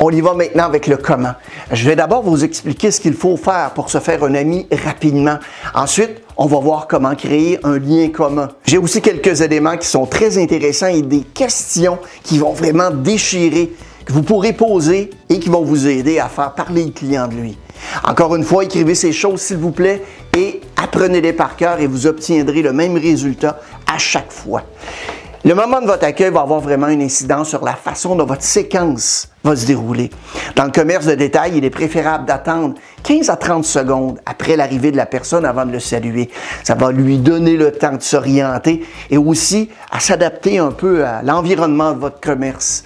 On 0.00 0.10
y 0.10 0.20
va 0.20 0.34
maintenant 0.34 0.64
avec 0.64 0.86
le 0.88 0.96
comment. 0.96 1.34
Je 1.70 1.88
vais 1.88 1.94
d'abord 1.94 2.22
vous 2.22 2.42
expliquer 2.44 2.90
ce 2.90 3.00
qu'il 3.00 3.14
faut 3.14 3.36
faire 3.36 3.70
pour 3.74 3.90
se 3.90 3.98
faire 3.98 4.24
un 4.24 4.34
ami 4.34 4.66
rapidement. 4.84 5.38
Ensuite, 5.72 6.22
on 6.36 6.46
va 6.46 6.58
voir 6.58 6.88
comment 6.88 7.14
créer 7.14 7.60
un 7.62 7.78
lien 7.78 8.08
commun. 8.08 8.48
J'ai 8.64 8.78
aussi 8.78 9.00
quelques 9.00 9.40
éléments 9.40 9.76
qui 9.76 9.86
sont 9.86 10.06
très 10.06 10.36
intéressants 10.42 10.88
et 10.88 11.02
des 11.02 11.20
questions 11.20 11.98
qui 12.24 12.38
vont 12.38 12.52
vraiment 12.52 12.90
déchirer, 12.90 13.72
que 14.04 14.12
vous 14.12 14.22
pourrez 14.22 14.52
poser 14.52 15.10
et 15.28 15.38
qui 15.38 15.48
vont 15.48 15.62
vous 15.62 15.86
aider 15.86 16.18
à 16.18 16.28
faire 16.28 16.52
parler 16.54 16.86
le 16.86 16.90
client 16.90 17.28
de 17.28 17.34
lui. 17.34 17.58
Encore 18.02 18.34
une 18.34 18.44
fois, 18.44 18.64
écrivez 18.64 18.96
ces 18.96 19.12
choses 19.12 19.42
s'il 19.42 19.58
vous 19.58 19.70
plaît 19.70 20.02
et 20.36 20.60
apprenez-les 20.76 21.32
par 21.32 21.54
cœur 21.54 21.78
et 21.78 21.86
vous 21.86 22.08
obtiendrez 22.08 22.62
le 22.62 22.72
même 22.72 22.96
résultat 22.96 23.60
à 23.86 23.98
chaque 23.98 24.32
fois. 24.32 24.62
Le 25.44 25.54
moment 25.54 25.80
de 25.80 25.86
votre 25.86 26.04
accueil 26.04 26.30
va 26.30 26.40
avoir 26.40 26.60
vraiment 26.60 26.88
une 26.88 27.02
incidence 27.02 27.50
sur 27.50 27.64
la 27.64 27.74
façon 27.74 28.16
dont 28.16 28.26
votre 28.26 28.42
séquence 28.42 29.28
va 29.44 29.56
se 29.56 29.66
dérouler. 29.66 30.10
Dans 30.56 30.64
le 30.64 30.70
commerce 30.70 31.06
de 31.06 31.14
détail, 31.14 31.52
il 31.56 31.64
est 31.64 31.70
préférable 31.70 32.24
d'attendre 32.24 32.74
15 33.02 33.28
à 33.28 33.36
30 33.36 33.64
secondes 33.64 34.18
après 34.24 34.56
l'arrivée 34.56 34.90
de 34.90 34.96
la 34.96 35.06
personne 35.06 35.44
avant 35.44 35.66
de 35.66 35.72
le 35.72 35.80
saluer. 35.80 36.30
Ça 36.62 36.74
va 36.74 36.90
lui 36.90 37.18
donner 37.18 37.56
le 37.56 37.70
temps 37.72 37.96
de 37.96 38.02
s'orienter 38.02 38.84
et 39.10 39.18
aussi 39.18 39.68
à 39.90 40.00
s'adapter 40.00 40.58
un 40.58 40.70
peu 40.70 41.04
à 41.04 41.22
l'environnement 41.22 41.92
de 41.92 41.98
votre 41.98 42.20
commerce. 42.20 42.84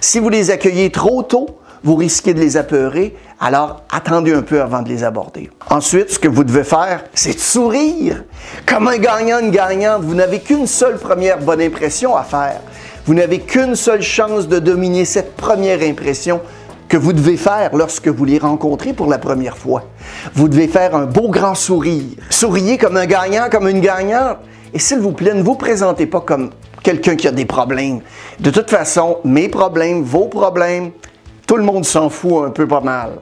Si 0.00 0.18
vous 0.18 0.28
les 0.28 0.50
accueillez 0.50 0.90
trop 0.90 1.22
tôt, 1.22 1.46
vous 1.84 1.96
risquez 1.96 2.32
de 2.32 2.40
les 2.40 2.56
apeurer, 2.56 3.16
alors 3.40 3.82
attendez 3.90 4.32
un 4.32 4.42
peu 4.42 4.60
avant 4.60 4.82
de 4.82 4.88
les 4.88 5.02
aborder. 5.02 5.50
Ensuite, 5.68 6.10
ce 6.10 6.18
que 6.18 6.28
vous 6.28 6.44
devez 6.44 6.64
faire, 6.64 7.04
c'est 7.12 7.34
de 7.34 7.40
sourire. 7.40 8.22
Comme 8.66 8.86
un 8.86 8.98
gagnant, 8.98 9.40
une 9.40 9.50
gagnante, 9.50 10.02
vous 10.02 10.14
n'avez 10.14 10.40
qu'une 10.40 10.66
seule 10.66 10.98
première 10.98 11.38
bonne 11.38 11.60
impression 11.60 12.16
à 12.16 12.22
faire. 12.22 12.60
Vous 13.04 13.14
n'avez 13.14 13.40
qu'une 13.40 13.74
seule 13.74 14.00
chance 14.00 14.46
de 14.46 14.60
dominer 14.60 15.04
cette 15.04 15.34
première 15.34 15.82
impression 15.82 16.40
que 16.88 16.96
vous 16.96 17.12
devez 17.12 17.36
faire 17.36 17.74
lorsque 17.74 18.06
vous 18.06 18.24
les 18.24 18.38
rencontrez 18.38 18.92
pour 18.92 19.06
la 19.06 19.18
première 19.18 19.58
fois. 19.58 19.82
Vous 20.34 20.46
devez 20.46 20.68
faire 20.68 20.94
un 20.94 21.06
beau 21.06 21.28
grand 21.28 21.56
sourire. 21.56 22.04
Souriez 22.30 22.78
comme 22.78 22.96
un 22.96 23.06
gagnant, 23.06 23.48
comme 23.50 23.66
une 23.66 23.80
gagnante. 23.80 24.38
Et 24.72 24.78
s'il 24.78 25.00
vous 25.00 25.10
plaît, 25.10 25.34
ne 25.34 25.42
vous 25.42 25.56
présentez 25.56 26.06
pas 26.06 26.20
comme 26.20 26.50
quelqu'un 26.84 27.16
qui 27.16 27.26
a 27.26 27.32
des 27.32 27.44
problèmes. 27.44 28.02
De 28.38 28.50
toute 28.50 28.70
façon, 28.70 29.18
mes 29.24 29.48
problèmes, 29.48 30.04
vos 30.04 30.26
problèmes, 30.26 30.92
tout 31.48 31.56
le 31.56 31.64
monde 31.64 31.84
s'en 31.84 32.08
fout 32.08 32.44
un 32.46 32.50
peu 32.50 32.68
pas 32.68 32.82
mal. 32.82 33.18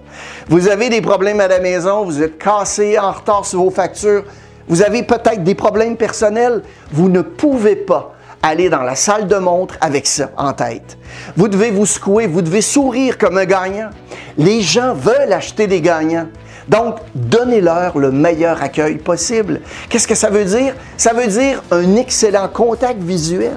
Vous 0.50 0.68
avez 0.68 0.90
des 0.90 1.00
problèmes 1.00 1.40
à 1.40 1.48
la 1.48 1.58
maison, 1.58 2.04
vous 2.04 2.22
êtes 2.22 2.36
cassé, 2.36 2.98
en 2.98 3.12
retard 3.12 3.46
sur 3.46 3.62
vos 3.62 3.70
factures, 3.70 4.24
vous 4.68 4.82
avez 4.82 5.04
peut-être 5.04 5.42
des 5.42 5.54
problèmes 5.54 5.96
personnels, 5.96 6.62
vous 6.92 7.08
ne 7.08 7.22
pouvez 7.22 7.76
pas 7.76 8.14
aller 8.42 8.70
dans 8.70 8.82
la 8.82 8.94
salle 8.94 9.26
de 9.26 9.36
montre 9.36 9.76
avec 9.80 10.06
ça 10.06 10.30
en 10.36 10.52
tête. 10.52 10.98
Vous 11.36 11.48
devez 11.48 11.70
vous 11.70 11.86
secouer, 11.86 12.26
vous 12.26 12.42
devez 12.42 12.62
sourire 12.62 13.18
comme 13.18 13.38
un 13.38 13.44
gagnant. 13.44 13.90
Les 14.36 14.62
gens 14.62 14.94
veulent 14.94 15.32
acheter 15.32 15.66
des 15.66 15.80
gagnants. 15.80 16.28
Donc, 16.68 16.98
donnez-leur 17.14 17.98
le 17.98 18.12
meilleur 18.12 18.62
accueil 18.62 18.96
possible. 18.96 19.60
Qu'est-ce 19.88 20.06
que 20.06 20.14
ça 20.14 20.30
veut 20.30 20.44
dire? 20.44 20.74
Ça 20.96 21.12
veut 21.12 21.26
dire 21.26 21.62
un 21.72 21.96
excellent 21.96 22.48
contact 22.48 23.02
visuel. 23.02 23.56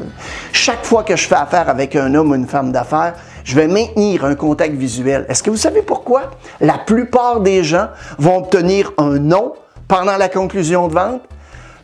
Chaque 0.52 0.84
fois 0.84 1.04
que 1.04 1.16
je 1.16 1.28
fais 1.28 1.36
affaire 1.36 1.70
avec 1.70 1.96
un 1.96 2.16
homme 2.16 2.32
ou 2.32 2.36
une 2.36 2.48
femme 2.48 2.72
d'affaires, 2.72 3.14
je 3.44 3.56
vais 3.56 3.68
maintenir 3.68 4.26
un 4.26 4.36
contact 4.36 4.74
visuel. 4.74 5.26
Est-ce 5.30 5.44
que 5.44 5.50
vous 5.50 5.58
savez 5.58 5.82
pourquoi? 5.82 6.32
La 6.60 6.78
plupart 6.78 7.42
des 7.42 7.64
gens 7.64 7.90
vont 8.18 8.38
obtenir 8.38 8.92
un 8.98 9.20
non 9.20 9.54
pendant 9.88 10.18
la 10.18 10.30
conclusion 10.30 10.88
de 10.88 10.94
vente 10.94 11.22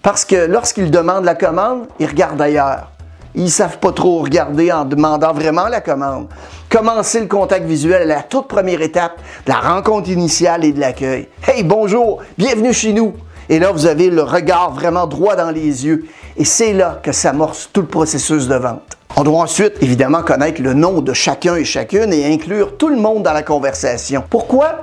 parce 0.09 0.25
que 0.25 0.47
lorsqu'ils 0.47 0.89
demandent 0.89 1.23
la 1.23 1.35
commande, 1.35 1.85
ils 1.99 2.07
regardent 2.07 2.41
ailleurs. 2.41 2.89
Ils 3.35 3.43
ne 3.43 3.47
savent 3.47 3.77
pas 3.77 3.91
trop 3.91 4.23
regarder 4.23 4.71
en 4.71 4.83
demandant 4.83 5.33
vraiment 5.33 5.67
la 5.67 5.81
commande. 5.81 6.29
Commencez 6.67 7.19
le 7.19 7.27
contact 7.27 7.67
visuel 7.67 8.01
à 8.01 8.15
la 8.15 8.23
toute 8.23 8.47
première 8.47 8.81
étape 8.81 9.17
de 9.45 9.51
la 9.51 9.59
rencontre 9.59 10.09
initiale 10.09 10.65
et 10.65 10.71
de 10.71 10.79
l'accueil. 10.79 11.27
Hey, 11.47 11.61
bonjour, 11.61 12.23
bienvenue 12.39 12.73
chez 12.73 12.91
nous. 12.91 13.13
Et 13.49 13.59
là, 13.59 13.71
vous 13.71 13.85
avez 13.85 14.09
le 14.09 14.23
regard 14.23 14.71
vraiment 14.71 15.05
droit 15.05 15.35
dans 15.35 15.51
les 15.51 15.85
yeux. 15.85 16.05
Et 16.37 16.43
c'est 16.43 16.73
là 16.73 16.99
que 17.03 17.11
s'amorce 17.11 17.69
tout 17.71 17.81
le 17.81 17.87
processus 17.87 18.47
de 18.47 18.55
vente. 18.55 18.97
On 19.15 19.21
doit 19.21 19.41
ensuite, 19.41 19.73
évidemment, 19.79 20.23
connaître 20.23 20.59
le 20.59 20.73
nom 20.73 21.01
de 21.01 21.13
chacun 21.13 21.55
et 21.55 21.65
chacune 21.65 22.11
et 22.11 22.33
inclure 22.33 22.77
tout 22.77 22.89
le 22.89 22.97
monde 22.97 23.21
dans 23.21 23.33
la 23.33 23.43
conversation. 23.43 24.23
Pourquoi? 24.27 24.81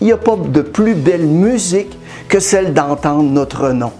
Il 0.00 0.06
n'y 0.06 0.12
a 0.12 0.16
pas 0.16 0.36
de 0.36 0.60
plus 0.60 0.94
belle 0.94 1.26
musique 1.26 1.98
que 2.28 2.38
celle 2.38 2.72
d'entendre 2.72 3.24
notre 3.24 3.70
nom. 3.70 3.90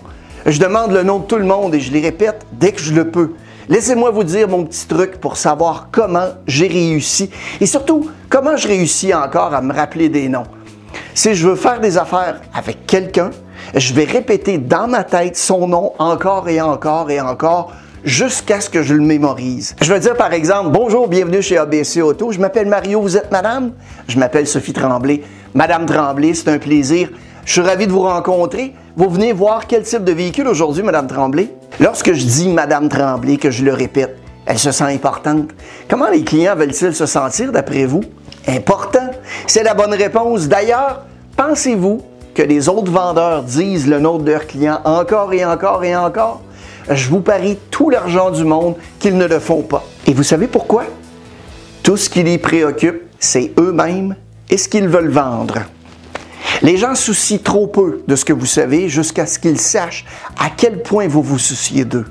Je 0.47 0.59
demande 0.59 0.93
le 0.93 1.03
nom 1.03 1.19
de 1.19 1.25
tout 1.25 1.37
le 1.37 1.45
monde 1.45 1.75
et 1.75 1.81
je 1.81 1.93
les 1.93 2.01
répète 2.01 2.47
dès 2.53 2.73
que 2.73 2.81
je 2.81 2.95
le 2.95 3.11
peux. 3.11 3.33
Laissez-moi 3.69 4.11
vous 4.11 4.25
dire 4.25 4.49
mon 4.49 4.65
petit 4.65 4.87
truc 4.87 5.21
pour 5.21 5.37
savoir 5.37 5.89
comment 5.93 6.29
j'ai 6.47 6.67
réussi 6.67 7.31
et 7.61 7.67
surtout 7.67 8.11
comment 8.29 8.57
je 8.57 8.67
réussis 8.67 9.13
encore 9.13 9.55
à 9.55 9.61
me 9.61 9.73
rappeler 9.73 10.09
des 10.09 10.29
noms. 10.29 10.47
Si 11.15 11.35
je 11.35 11.47
veux 11.47 11.57
faire 11.57 11.79
des 11.79 11.99
affaires 11.99 12.41
avec 12.55 12.87
quelqu'un, 12.87 13.31
je 13.75 13.93
vais 13.93 14.05
répéter 14.05 14.59
dans 14.59 14.89
ma 14.89 15.05
tête 15.05 15.37
son 15.37 15.69
nom 15.69 15.93
encore 15.99 16.49
et 16.49 16.61
encore 16.61 17.11
et 17.11 17.21
encore 17.21 17.73
jusqu'à 18.03 18.63
ce 18.63 18.71
que 18.71 18.83
je 18.83 18.95
le 18.95 19.03
mémorise. 19.03 19.77
Je 19.83 19.93
vais 19.93 20.01
dire 20.01 20.17
par 20.17 20.33
exemple, 20.33 20.71
bonjour, 20.71 21.07
bienvenue 21.07 21.43
chez 21.43 21.59
ABC 21.59 22.01
Auto, 22.01 22.33
je 22.33 22.41
m'appelle 22.41 22.67
Mario, 22.67 23.03
vous 23.03 23.17
êtes 23.19 23.31
madame? 23.31 23.73
Je 24.09 24.19
m'appelle 24.19 24.47
Sophie 24.47 24.73
Tremblay. 24.73 25.23
Madame 25.55 25.85
Tremblay, 25.85 26.33
c'est 26.33 26.49
un 26.49 26.59
plaisir. 26.59 27.11
Je 27.45 27.53
suis 27.53 27.61
ravi 27.63 27.87
de 27.87 27.93
vous 27.93 28.03
rencontrer. 28.03 28.75
Vous 28.97 29.09
venez 29.09 29.33
voir 29.33 29.67
quel 29.67 29.83
type 29.83 30.05
de 30.05 30.13
véhicule 30.13 30.47
aujourd'hui, 30.49 30.83
Madame 30.83 31.07
Tremblay? 31.07 31.55
Lorsque 31.81 32.13
je 32.13 32.25
dis 32.25 32.49
Madame 32.49 32.89
Tremblay, 32.89 33.37
que 33.37 33.51
je 33.51 33.65
le 33.65 33.73
répète, 33.73 34.17
elle 34.47 34.59
se 34.59 34.73
sent 34.73 34.85
importante. 34.85 35.51
Comment 35.89 36.09
les 36.09 36.23
clients 36.23 36.57
veulent-ils 36.57 36.95
se 36.95 37.07
sentir 37.07 37.53
d'après 37.53 37.85
vous? 37.87 38.03
Important. 38.47 39.11
C'est 39.47 39.63
la 39.63 39.75
bonne 39.75 39.95
réponse. 39.95 40.49
D'ailleurs, 40.49 41.03
pensez-vous 41.37 42.03
que 42.35 42.43
les 42.43 42.69
autres 42.69 42.91
vendeurs 42.91 43.43
disent 43.43 43.89
le 43.89 44.01
nom 44.01 44.19
de 44.19 44.31
leurs 44.31 44.47
clients 44.47 44.81
encore 44.85 45.33
et 45.33 45.45
encore 45.45 45.85
et 45.85 45.97
encore? 45.97 46.43
je 46.91 47.09
vous 47.09 47.21
parie 47.21 47.59
tout 47.71 47.91
l'argent 47.91 48.31
du 48.31 48.45
monde 48.45 48.75
qu'ils 48.99 49.17
ne 49.17 49.27
le 49.27 49.39
font 49.39 49.63
pas. 49.63 49.85
Et 50.07 50.15
vous 50.15 50.23
savez 50.23 50.47
pourquoi? 50.47 50.85
Tout 51.83 51.97
ce 51.97 52.11
qui 52.11 52.23
les 52.23 52.39
préoccupe, 52.39 53.03
c'est 53.19 53.53
eux-mêmes 53.59 54.17
et 54.49 54.57
ce 54.57 54.69
qu'ils 54.69 54.89
veulent 54.89 55.11
vendre. 55.11 55.59
Les 56.63 56.77
gens 56.77 56.95
soucient 56.95 57.39
trop 57.39 57.67
peu 57.67 58.03
de 58.07 58.17
ce 58.17 58.25
que 58.25 58.33
vous 58.33 58.47
savez 58.47 58.89
jusqu'à 58.89 59.27
ce 59.27 59.39
qu'ils 59.39 59.59
sachent 59.61 60.05
à 60.39 60.51
quel 60.55 60.83
point 60.83 61.09
vous 61.09 61.23
vous 61.23 61.39
souciez 61.39 61.85
d'eux. 61.85 62.07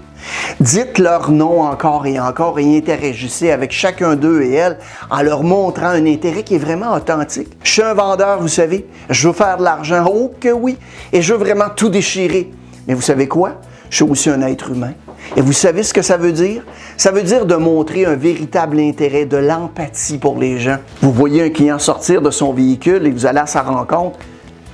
Dites 0.59 0.97
leur 0.97 1.31
nom 1.31 1.61
encore 1.61 2.05
et 2.07 2.19
encore 2.19 2.59
et 2.59 2.77
interagissez 2.77 3.51
avec 3.51 3.71
chacun 3.71 4.15
d'eux 4.15 4.41
et 4.41 4.53
elles 4.53 4.79
en 5.09 5.21
leur 5.21 5.43
montrant 5.43 5.87
un 5.87 6.05
intérêt 6.05 6.43
qui 6.43 6.55
est 6.55 6.59
vraiment 6.59 6.93
authentique. 6.93 7.49
Je 7.63 7.71
suis 7.71 7.81
un 7.83 7.93
vendeur, 7.93 8.41
vous 8.41 8.47
savez, 8.47 8.87
je 9.09 9.27
veux 9.27 9.33
faire 9.33 9.57
de 9.57 9.63
l'argent, 9.63 10.05
oh 10.11 10.31
que 10.39 10.49
oui, 10.49 10.77
et 11.13 11.21
je 11.21 11.33
veux 11.33 11.39
vraiment 11.39 11.69
tout 11.75 11.89
déchirer. 11.89 12.51
Mais 12.87 12.95
vous 12.95 13.01
savez 13.01 13.27
quoi? 13.27 13.55
je 13.89 13.95
suis 13.95 14.05
aussi 14.05 14.29
un 14.29 14.41
être 14.41 14.71
humain. 14.71 14.93
Et 15.35 15.41
vous 15.41 15.53
savez 15.53 15.83
ce 15.83 15.93
que 15.93 16.01
ça 16.01 16.17
veut 16.17 16.31
dire? 16.31 16.63
Ça 16.97 17.11
veut 17.11 17.23
dire 17.23 17.45
de 17.45 17.55
montrer 17.55 18.05
un 18.05 18.15
véritable 18.15 18.79
intérêt, 18.79 19.25
de 19.25 19.37
l'empathie 19.37 20.17
pour 20.17 20.37
les 20.37 20.59
gens. 20.59 20.77
Vous 21.01 21.11
voyez 21.11 21.43
un 21.43 21.49
client 21.49 21.79
sortir 21.79 22.21
de 22.21 22.31
son 22.31 22.53
véhicule 22.53 23.05
et 23.05 23.11
vous 23.11 23.25
allez 23.25 23.39
à 23.39 23.45
sa 23.45 23.61
rencontre. 23.61 24.19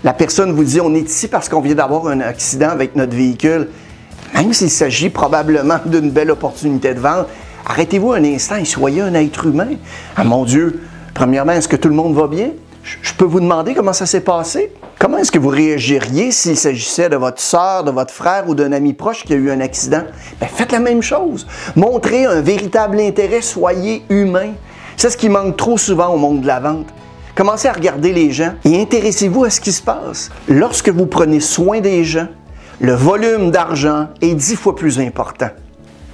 La 0.06 0.14
personne 0.14 0.52
vous 0.52 0.64
dit, 0.64 0.80
on 0.80 0.94
est 0.94 1.10
ici 1.10 1.28
parce 1.28 1.50
qu'on 1.50 1.62
vient 1.62 1.74
d'avoir 1.74 2.06
un 2.06 2.20
accident 2.20 2.70
avec 2.70 2.96
notre 2.96 3.16
véhicule. 3.16 3.70
Même 4.36 4.54
s'il 4.54 4.70
s'agit 4.70 5.10
probablement 5.10 5.80
d'une 5.84 6.12
belle 6.12 6.30
opportunité 6.30 6.94
de 6.94 7.00
vente, 7.00 7.26
arrêtez-vous 7.66 8.12
un 8.12 8.24
instant 8.24 8.58
et 8.58 8.66
soyez 8.66 9.02
un 9.02 9.16
être 9.16 9.48
humain. 9.48 9.70
Ah 10.16 10.24
mon 10.24 10.46
Dieu, 10.46 10.84
premièrement, 11.16 11.54
est-ce 11.54 11.68
que 11.68 11.76
tout 11.76 11.90
le 11.90 11.96
monde 11.96 12.14
va 12.14 12.28
bien? 12.28 12.52
Je 12.84 13.14
peux 13.16 13.26
vous 13.26 13.40
demander 13.40 13.74
comment 13.74 13.94
ça 13.94 14.06
s'est 14.06 14.22
passé? 14.22 14.72
Comment 15.00 15.18
est-ce 15.18 15.32
que 15.32 15.40
vous 15.40 15.50
réagiriez 15.50 16.30
s'il 16.30 16.56
s'agissait 16.56 17.10
de 17.10 17.16
votre 17.16 17.42
soeur, 17.42 17.84
de 17.84 17.90
votre 17.90 18.14
frère 18.14 18.48
ou 18.48 18.54
d'un 18.54 18.74
ami 18.74 18.94
proche 18.94 19.24
qui 19.24 19.34
a 19.34 19.38
eu 19.38 19.50
un 19.50 19.60
accident? 19.60 20.04
Bien, 20.40 20.48
faites 20.48 20.72
la 20.72 20.82
même 20.82 21.02
chose. 21.02 21.48
Montrez 21.76 22.26
un 22.26 22.42
véritable 22.42 23.00
intérêt, 23.00 23.42
soyez 23.42 24.04
humain. 24.10 24.52
C'est 24.98 25.10
ce 25.10 25.18
qui 25.18 25.30
manque 25.30 25.58
trop 25.58 25.80
souvent 25.80 26.10
au 26.10 26.18
monde 26.18 26.42
de 26.42 26.48
la 26.48 26.60
vente. 26.60 26.94
Commencez 27.36 27.68
à 27.68 27.74
regarder 27.74 28.14
les 28.14 28.32
gens 28.32 28.54
et 28.64 28.82
intéressez-vous 28.82 29.44
à 29.44 29.50
ce 29.50 29.60
qui 29.60 29.74
se 29.74 29.82
passe. 29.82 30.32
Lorsque 30.48 30.88
vous 30.88 31.06
prenez 31.06 31.42
soin 31.42 31.82
des 31.82 32.06
gens, 32.06 32.28
le 32.80 32.94
volume 32.94 33.52
d'argent 33.52 34.08
est 34.22 34.34
dix 34.34 34.56
fois 34.56 34.74
plus 34.74 35.00
important. 35.00 35.50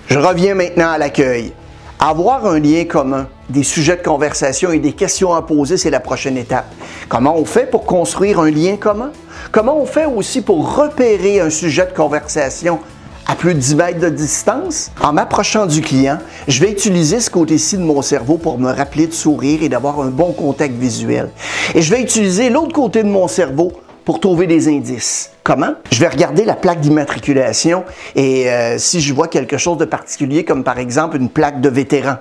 Je 0.08 0.18
reviens 0.18 0.56
maintenant 0.56 0.90
à 0.90 0.98
l'accueil. 0.98 1.54
Avoir 2.00 2.48
un 2.48 2.58
lien 2.58 2.86
commun, 2.86 3.28
des 3.50 3.62
sujets 3.62 3.98
de 3.98 4.02
conversation 4.02 4.72
et 4.72 4.80
des 4.80 4.94
questions 4.94 5.32
à 5.36 5.44
poser, 5.44 5.78
c'est 5.78 5.92
la 5.92 6.00
prochaine 6.00 6.38
étape. 6.38 6.66
Comment 7.08 7.38
on 7.38 7.46
fait 7.46 7.70
pour 7.70 7.86
construire 7.86 8.40
un 8.40 8.50
lien 8.50 8.76
commun? 8.76 9.12
Comment 9.52 9.80
on 9.80 9.86
fait 9.86 10.08
aussi 10.08 10.42
pour 10.42 10.76
repérer 10.76 11.40
un 11.40 11.52
sujet 11.52 11.86
de 11.86 11.94
conversation 11.94 12.80
à 13.28 13.36
plus 13.36 13.54
de 13.54 13.60
10 13.60 13.76
mètres 13.76 14.00
de 14.00 14.10
distance? 14.10 14.92
En 15.02 15.14
m'approchant 15.14 15.66
du 15.66 15.82
client, 15.82 16.18
je 16.48 16.60
vais 16.62 16.72
utiliser 16.72 17.20
ce 17.20 17.30
côté-ci 17.30 17.78
de 17.78 17.84
mon 17.84 18.02
cerveau 18.02 18.38
pour 18.38 18.58
me 18.58 18.72
rappeler 18.72 19.08
de 19.08 19.14
sourire 19.14 19.64
et 19.64 19.70
d'avoir 19.70 20.00
un 20.02 20.10
bon 20.10 20.34
contact 20.34 20.74
visuel. 20.76 21.30
Et 21.76 21.82
je 21.82 21.94
vais 21.94 22.02
utiliser 22.02 22.50
l'autre 22.50 22.74
côté 22.74 23.04
de 23.04 23.10
mon 23.10 23.28
cerveau 23.28 23.72
pour 24.06 24.20
trouver 24.20 24.48
des 24.48 24.68
indices. 24.68 25.32
Comment? 25.44 25.74
Je 25.92 26.00
vais 26.00 26.08
regarder 26.08 26.44
la 26.44 26.56
plaque 26.56 26.82
d'immatriculation 26.82 27.84
et 28.16 28.50
euh, 28.50 28.78
si 28.78 29.00
je 29.00 29.14
vois 29.14 29.28
quelque 29.28 29.58
chose 29.58 29.78
de 29.78 29.86
particulier, 29.86 30.44
comme 30.44 30.64
par 30.64 30.80
exemple 30.80 31.18
une 31.18 31.30
plaque 31.30 31.62
de 31.62 31.70
vétéran. 31.70 32.16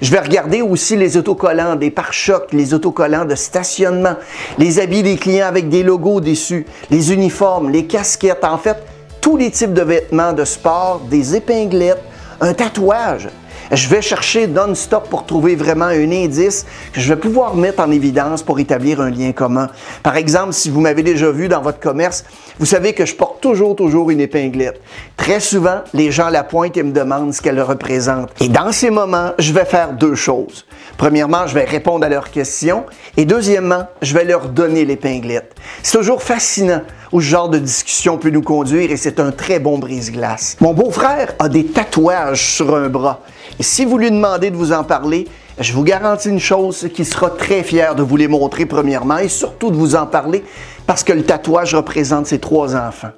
Je 0.00 0.10
vais 0.10 0.20
regarder 0.20 0.62
aussi 0.62 0.96
les 0.96 1.16
autocollants, 1.16 1.76
des 1.76 1.90
pare-chocs, 1.90 2.52
les 2.52 2.74
autocollants 2.74 3.24
de 3.24 3.34
stationnement, 3.34 4.14
les 4.58 4.78
habits 4.78 5.02
des 5.02 5.16
clients 5.16 5.46
avec 5.46 5.68
des 5.68 5.82
logos 5.82 6.20
dessus, 6.20 6.66
les 6.90 7.12
uniformes, 7.12 7.70
les 7.70 7.86
casquettes, 7.86 8.44
en 8.44 8.58
fait, 8.58 8.76
tous 9.22 9.38
les 9.38 9.50
types 9.50 9.72
de 9.72 9.82
vêtements 9.82 10.34
de 10.34 10.44
sport, 10.44 11.00
des 11.08 11.36
épinglettes, 11.36 12.02
un 12.40 12.52
tatouage. 12.52 13.28
Je 13.72 13.88
vais 13.88 14.02
chercher 14.02 14.46
non-stop 14.46 15.08
pour 15.08 15.24
trouver 15.24 15.56
vraiment 15.56 15.86
un 15.86 16.12
indice 16.12 16.66
que 16.92 17.00
je 17.00 17.08
vais 17.08 17.18
pouvoir 17.18 17.54
mettre 17.54 17.82
en 17.82 17.90
évidence 17.90 18.42
pour 18.42 18.60
établir 18.60 19.00
un 19.00 19.08
lien 19.08 19.32
commun. 19.32 19.70
Par 20.02 20.18
exemple, 20.18 20.52
si 20.52 20.68
vous 20.68 20.82
m'avez 20.82 21.02
déjà 21.02 21.30
vu 21.30 21.48
dans 21.48 21.62
votre 21.62 21.80
commerce, 21.80 22.22
vous 22.58 22.66
savez 22.66 22.92
que 22.92 23.06
je 23.06 23.14
porte 23.14 23.40
toujours, 23.40 23.74
toujours 23.74 24.10
une 24.10 24.20
épinglette. 24.20 24.78
Très 25.16 25.40
souvent, 25.40 25.80
les 25.94 26.10
gens 26.10 26.28
la 26.28 26.44
pointent 26.44 26.76
et 26.76 26.82
me 26.82 26.92
demandent 26.92 27.32
ce 27.32 27.40
qu'elle 27.40 27.62
représente. 27.62 28.28
Et 28.42 28.50
dans 28.50 28.72
ces 28.72 28.90
moments, 28.90 29.32
je 29.38 29.54
vais 29.54 29.64
faire 29.64 29.94
deux 29.94 30.16
choses. 30.16 30.66
Premièrement, 30.98 31.46
je 31.46 31.54
vais 31.54 31.64
répondre 31.64 32.04
à 32.04 32.10
leurs 32.10 32.30
questions 32.30 32.84
et 33.16 33.24
deuxièmement, 33.24 33.88
je 34.02 34.12
vais 34.12 34.24
leur 34.24 34.50
donner 34.50 34.84
l'épinglette. 34.84 35.54
C'est 35.82 35.96
toujours 35.96 36.22
fascinant 36.22 36.82
où 37.10 37.20
ce 37.20 37.26
genre 37.26 37.48
de 37.48 37.58
discussion 37.58 38.18
peut 38.18 38.30
nous 38.30 38.42
conduire 38.42 38.90
et 38.90 38.96
c'est 38.96 39.18
un 39.18 39.32
très 39.32 39.58
bon 39.58 39.78
brise-glace. 39.78 40.56
Mon 40.60 40.74
beau-frère 40.74 41.34
a 41.38 41.48
des 41.48 41.66
tatouages 41.66 42.54
sur 42.54 42.74
un 42.74 42.88
bras. 42.88 43.20
Et 43.62 43.64
si 43.64 43.84
vous 43.84 43.96
lui 43.96 44.10
demandez 44.10 44.50
de 44.50 44.56
vous 44.56 44.72
en 44.72 44.82
parler, 44.82 45.28
je 45.56 45.72
vous 45.72 45.84
garantis 45.84 46.28
une 46.28 46.40
chose, 46.40 46.88
qu'il 46.92 47.06
sera 47.06 47.30
très 47.30 47.62
fier 47.62 47.94
de 47.94 48.02
vous 48.02 48.16
les 48.16 48.26
montrer 48.26 48.66
premièrement 48.66 49.18
et 49.18 49.28
surtout 49.28 49.70
de 49.70 49.76
vous 49.76 49.94
en 49.94 50.04
parler 50.04 50.42
parce 50.84 51.04
que 51.04 51.12
le 51.12 51.22
tatouage 51.22 51.72
représente 51.72 52.26
ses 52.26 52.40
trois 52.40 52.74
enfants. 52.74 53.12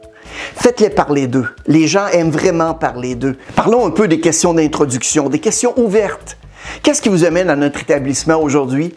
Faites-les 0.54 0.90
parler 0.90 1.28
d'eux. 1.28 1.46
Les 1.66 1.86
gens 1.86 2.08
aiment 2.08 2.30
vraiment 2.30 2.74
parler 2.74 3.14
d'eux. 3.14 3.38
Parlons 3.56 3.86
un 3.86 3.90
peu 3.90 4.06
des 4.06 4.20
questions 4.20 4.52
d'introduction, 4.52 5.30
des 5.30 5.38
questions 5.38 5.72
ouvertes. 5.78 6.36
Qu'est-ce 6.82 7.00
qui 7.00 7.08
vous 7.08 7.24
amène 7.24 7.48
à 7.48 7.56
notre 7.56 7.80
établissement 7.80 8.36
aujourd'hui? 8.36 8.94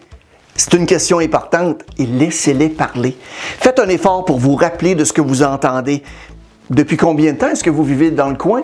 C'est 0.54 0.74
une 0.74 0.84
question 0.84 1.18
importante 1.18 1.80
et 1.96 2.04
laissez-les 2.04 2.68
parler. 2.68 3.16
Faites 3.58 3.78
un 3.78 3.88
effort 3.88 4.26
pour 4.26 4.38
vous 4.38 4.54
rappeler 4.54 4.94
de 4.94 5.04
ce 5.04 5.14
que 5.14 5.22
vous 5.22 5.42
entendez. 5.42 6.02
Depuis 6.68 6.98
combien 6.98 7.32
de 7.32 7.38
temps 7.38 7.48
est-ce 7.48 7.64
que 7.64 7.70
vous 7.70 7.84
vivez 7.84 8.10
dans 8.10 8.28
le 8.28 8.36
coin? 8.36 8.60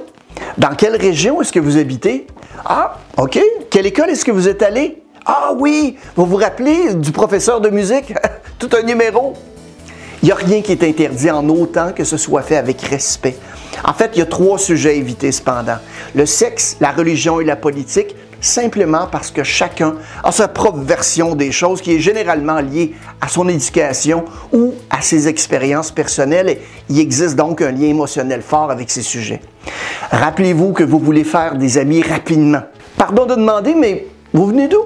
Dans 0.58 0.74
quelle 0.74 0.96
région 0.96 1.40
est-ce 1.40 1.52
que 1.52 1.60
vous 1.60 1.78
habitez? 1.78 2.26
Ah, 2.64 2.98
OK. 3.16 3.40
Quelle 3.70 3.86
école 3.86 4.10
est-ce 4.10 4.24
que 4.24 4.30
vous 4.30 4.48
êtes 4.48 4.62
allé? 4.62 5.02
Ah 5.26 5.52
oui, 5.58 5.96
vous 6.16 6.26
vous 6.26 6.36
rappelez 6.36 6.94
du 6.94 7.10
professeur 7.10 7.60
de 7.60 7.70
musique? 7.70 8.12
Tout 8.58 8.70
un 8.78 8.82
numéro. 8.82 9.34
Il 10.22 10.26
n'y 10.26 10.32
a 10.32 10.36
rien 10.36 10.62
qui 10.62 10.72
est 10.72 10.82
interdit 10.82 11.30
en 11.30 11.46
autant 11.48 11.92
que 11.92 12.04
ce 12.04 12.16
soit 12.16 12.42
fait 12.42 12.56
avec 12.56 12.80
respect. 12.82 13.36
En 13.84 13.92
fait, 13.92 14.10
il 14.14 14.20
y 14.20 14.22
a 14.22 14.26
trois 14.26 14.58
sujets 14.58 14.90
à 14.90 14.92
éviter 14.92 15.32
cependant. 15.32 15.76
Le 16.14 16.24
sexe, 16.24 16.76
la 16.80 16.92
religion 16.92 17.40
et 17.40 17.44
la 17.44 17.56
politique, 17.56 18.14
simplement 18.44 19.06
parce 19.10 19.30
que 19.30 19.42
chacun 19.42 19.94
a 20.22 20.32
sa 20.32 20.48
propre 20.48 20.78
version 20.78 21.34
des 21.34 21.50
choses 21.50 21.80
qui 21.80 21.94
est 21.94 21.98
généralement 21.98 22.60
liée 22.60 22.94
à 23.20 23.28
son 23.28 23.48
éducation 23.48 24.24
ou 24.52 24.74
à 24.90 25.00
ses 25.00 25.28
expériences 25.28 25.90
personnelles. 25.90 26.50
Et 26.50 26.62
il 26.90 27.00
existe 27.00 27.36
donc 27.36 27.62
un 27.62 27.72
lien 27.72 27.88
émotionnel 27.88 28.42
fort 28.42 28.70
avec 28.70 28.90
ces 28.90 29.02
sujets. 29.02 29.40
Rappelez-vous 30.10 30.72
que 30.72 30.84
vous 30.84 30.98
voulez 30.98 31.24
faire 31.24 31.56
des 31.56 31.78
amis 31.78 32.02
rapidement. 32.02 32.62
Pardon 32.96 33.26
de 33.26 33.34
demander, 33.34 33.74
mais 33.74 34.06
vous 34.32 34.46
venez 34.46 34.68
d'où? 34.68 34.82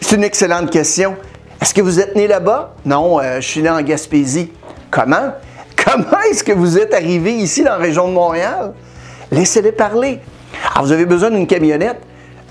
C'est 0.00 0.16
une 0.16 0.24
excellente 0.24 0.70
question. 0.70 1.16
Est-ce 1.60 1.74
que 1.74 1.80
vous 1.80 2.00
êtes 2.00 2.16
né 2.16 2.26
là-bas? 2.26 2.74
Non, 2.84 3.20
euh, 3.20 3.40
je 3.40 3.46
suis 3.46 3.62
né 3.62 3.70
en 3.70 3.80
Gaspésie. 3.82 4.50
Comment? 4.90 5.34
Comment 5.84 6.20
est-ce 6.30 6.44
que 6.44 6.52
vous 6.52 6.78
êtes 6.78 6.94
arrivé 6.94 7.32
ici 7.34 7.62
dans 7.62 7.72
la 7.72 7.76
région 7.78 8.08
de 8.08 8.12
Montréal? 8.12 8.72
Laissez-les 9.30 9.72
parler. 9.72 10.20
Alors, 10.72 10.86
vous 10.86 10.92
avez 10.92 11.06
besoin 11.06 11.30
d'une 11.30 11.46
camionnette? 11.46 12.00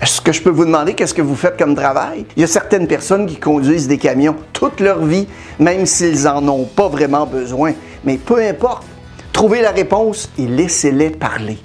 Est-ce 0.00 0.20
que 0.20 0.30
je 0.30 0.40
peux 0.40 0.50
vous 0.50 0.64
demander 0.64 0.94
qu'est-ce 0.94 1.14
que 1.14 1.22
vous 1.22 1.34
faites 1.34 1.58
comme 1.58 1.74
travail? 1.74 2.24
Il 2.36 2.40
y 2.40 2.44
a 2.44 2.46
certaines 2.46 2.86
personnes 2.86 3.26
qui 3.26 3.36
conduisent 3.36 3.88
des 3.88 3.98
camions 3.98 4.36
toute 4.52 4.78
leur 4.78 5.04
vie, 5.04 5.26
même 5.58 5.86
s'ils 5.86 6.22
n'en 6.22 6.46
ont 6.46 6.64
pas 6.64 6.88
vraiment 6.88 7.26
besoin. 7.26 7.72
Mais 8.04 8.16
peu 8.16 8.40
importe, 8.40 8.84
trouvez 9.32 9.60
la 9.60 9.72
réponse 9.72 10.30
et 10.38 10.46
laissez-les 10.46 11.10
parler. 11.10 11.58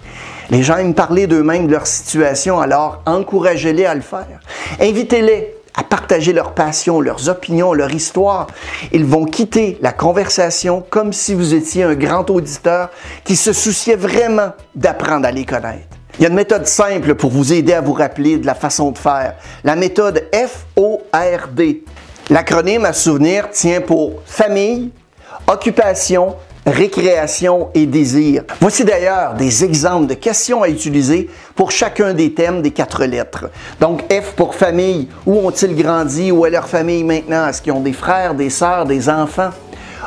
Les 0.49 0.63
gens 0.63 0.77
aiment 0.77 0.95
parler 0.95 1.27
d'eux-mêmes, 1.27 1.67
de 1.67 1.73
leur 1.73 1.85
situation, 1.85 2.59
alors 2.59 3.03
encouragez-les 3.05 3.85
à 3.85 3.93
le 3.93 4.01
faire. 4.01 4.39
Invitez-les 4.79 5.53
à 5.75 5.83
partager 5.83 6.33
leurs 6.33 6.53
passions, 6.53 7.01
leurs 7.01 7.29
opinions, 7.29 7.73
leur 7.73 7.93
histoire. 7.93 8.47
Ils 8.91 9.05
vont 9.05 9.25
quitter 9.25 9.77
la 9.81 9.91
conversation 9.91 10.83
comme 10.89 11.13
si 11.13 11.35
vous 11.35 11.53
étiez 11.53 11.83
un 11.83 11.95
grand 11.95 12.27
auditeur 12.31 12.89
qui 13.23 13.35
se 13.35 13.53
souciait 13.53 13.95
vraiment 13.95 14.53
d'apprendre 14.75 15.27
à 15.27 15.31
les 15.31 15.45
connaître. 15.45 15.92
Il 16.19 16.21
y 16.21 16.25
a 16.25 16.29
une 16.29 16.35
méthode 16.35 16.67
simple 16.67 17.15
pour 17.15 17.31
vous 17.31 17.53
aider 17.53 17.73
à 17.73 17.81
vous 17.81 17.93
rappeler 17.93 18.37
de 18.37 18.45
la 18.45 18.53
façon 18.53 18.91
de 18.91 18.97
faire. 18.99 19.33
La 19.63 19.75
méthode 19.75 20.23
F-O-R-D. 20.31 21.83
L'acronyme 22.29 22.85
à 22.85 22.93
souvenir 22.93 23.49
tient 23.49 23.81
pour 23.81 24.21
famille, 24.23 24.91
occupation, 25.47 26.35
récréation 26.67 27.69
et 27.73 27.87
désir. 27.87 28.43
Voici 28.61 28.85
d'ailleurs 28.85 29.33
des 29.33 29.65
exemples 29.65 30.05
de 30.05 30.13
questions 30.13 30.61
à 30.61 30.69
utiliser 30.69 31.31
pour 31.55 31.71
chacun 31.71 32.13
des 32.13 32.31
thèmes 32.33 32.61
des 32.61 32.71
quatre 32.71 33.03
lettres. 33.05 33.49
Donc 33.79 34.03
F 34.13 34.33
pour 34.35 34.53
famille, 34.53 35.09
où 35.25 35.39
ont-ils 35.39 35.75
grandi, 35.75 36.31
où 36.31 36.45
est 36.45 36.51
leur 36.51 36.69
famille 36.69 37.03
maintenant, 37.03 37.47
est-ce 37.47 37.59
qu'ils 37.59 37.73
ont 37.73 37.81
des 37.81 37.91
frères, 37.91 38.35
des 38.35 38.51
sœurs, 38.51 38.85
des 38.85 39.09
enfants? 39.09 39.49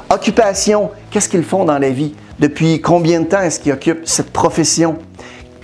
Occupation, 0.09 0.91
qu'est-ce 1.11 1.29
qu'ils 1.29 1.45
font 1.45 1.65
dans 1.65 1.79
la 1.79 1.91
vie? 1.91 2.15
Depuis 2.39 2.81
combien 2.81 3.23
de 3.23 3.27
temps 3.27 3.41
est-ce 3.41 3.59
qu'ils 3.59 3.73
occupent 3.73 4.07
cette 4.07 4.33
profession? 4.33 4.99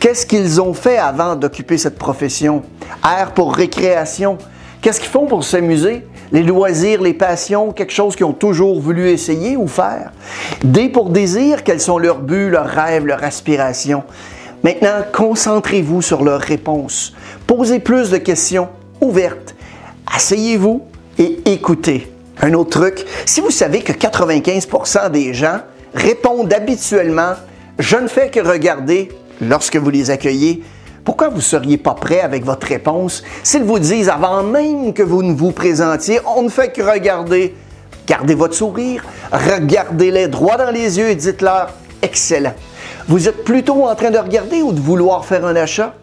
Qu'est-ce 0.03 0.27
qu'ils 0.27 0.61
ont 0.61 0.75
fait 0.75 0.99
avant 0.99 1.37
d'occuper 1.37 1.79
cette 1.79 1.97
profession? 1.97 2.65
R 3.05 3.31
pour 3.35 3.55
récréation, 3.55 4.37
qu'est-ce 4.81 4.99
qu'ils 4.99 5.09
font 5.09 5.27
pour 5.27 5.45
s'amuser? 5.45 6.05
les 6.33 6.43
loisirs, 6.43 7.01
les 7.01 7.15
passions, 7.15 7.71
quelque 7.71 7.93
chose 7.93 8.17
qu'ils 8.17 8.27
ont 8.27 8.33
toujours 8.33 8.81
voulu 8.81 9.11
essayer 9.11 9.57
ou 9.57 9.69
faire? 9.69 10.11
D 10.65 10.89
pour 10.89 11.11
désir, 11.11 11.63
quels 11.63 11.81
sont 11.81 11.99
leurs 11.99 12.19
buts, 12.19 12.51
leurs 12.51 12.67
rêves, 12.67 13.07
leurs 13.07 13.23
aspirations? 13.23 14.03
Maintenant, 14.65 15.05
concentrez-vous 15.13 16.03
sur 16.03 16.25
leurs 16.25 16.41
réponses. 16.41 17.15
Posez 17.47 17.79
plus 17.79 18.11
de 18.11 18.17
questions 18.17 18.71
ouvertes. 19.01 19.55
Asseyez-vous 20.13 20.83
et 21.17 21.39
écoutez. 21.45 22.13
Un 22.41 22.55
autre 22.55 22.81
truc, 22.81 23.05
si 23.25 23.41
vous 23.41 23.53
savez 23.53 23.83
que 23.83 23.93
95% 23.93 25.13
des 25.13 25.33
gens 25.33 25.61
répondent 25.95 26.53
habituellement 26.53 27.35
Je 27.79 27.97
ne 27.97 28.09
fais 28.09 28.31
que 28.31 28.41
regarder 28.41 29.11
lorsque 29.41 29.77
vous 29.77 29.91
les 29.91 30.11
accueillez, 30.11 30.63
pourquoi 31.05 31.29
vous 31.29 31.39
ne 31.39 31.43
seriez 31.43 31.79
pas 31.79 31.95
prêt 31.95 32.21
avec 32.21 32.45
votre 32.45 32.67
réponse? 32.67 33.25
S'ils 33.43 33.65
vous 33.65 33.79
disent 33.79 34.09
avant 34.09 34.43
même 34.43 34.93
que 34.93 35.03
vous 35.03 35.23
ne 35.23 35.33
vous 35.33 35.51
présentiez, 35.51 36.21
on 36.37 36.43
ne 36.43 36.49
fait 36.49 36.73
que 36.73 36.83
regarder. 36.83 37.55
Gardez 38.07 38.35
votre 38.35 38.55
sourire, 38.55 39.05
regardez-les 39.33 40.29
droit 40.29 40.57
dans 40.57 40.71
les 40.71 40.99
yeux 40.99 41.09
et 41.09 41.15
dites-leur 41.15 41.71
excellent. 42.03 42.55
Vous 43.09 43.29
êtes 43.29 43.45
plutôt 43.45 43.87
en 43.87 43.95
train 43.95 44.11
de 44.11 44.19
regarder 44.19 44.63
ou 44.63 44.73
de 44.73 44.81
vouloir 44.81 45.25
faire 45.25 45.45
un 45.45 45.57
achat? 45.57 45.95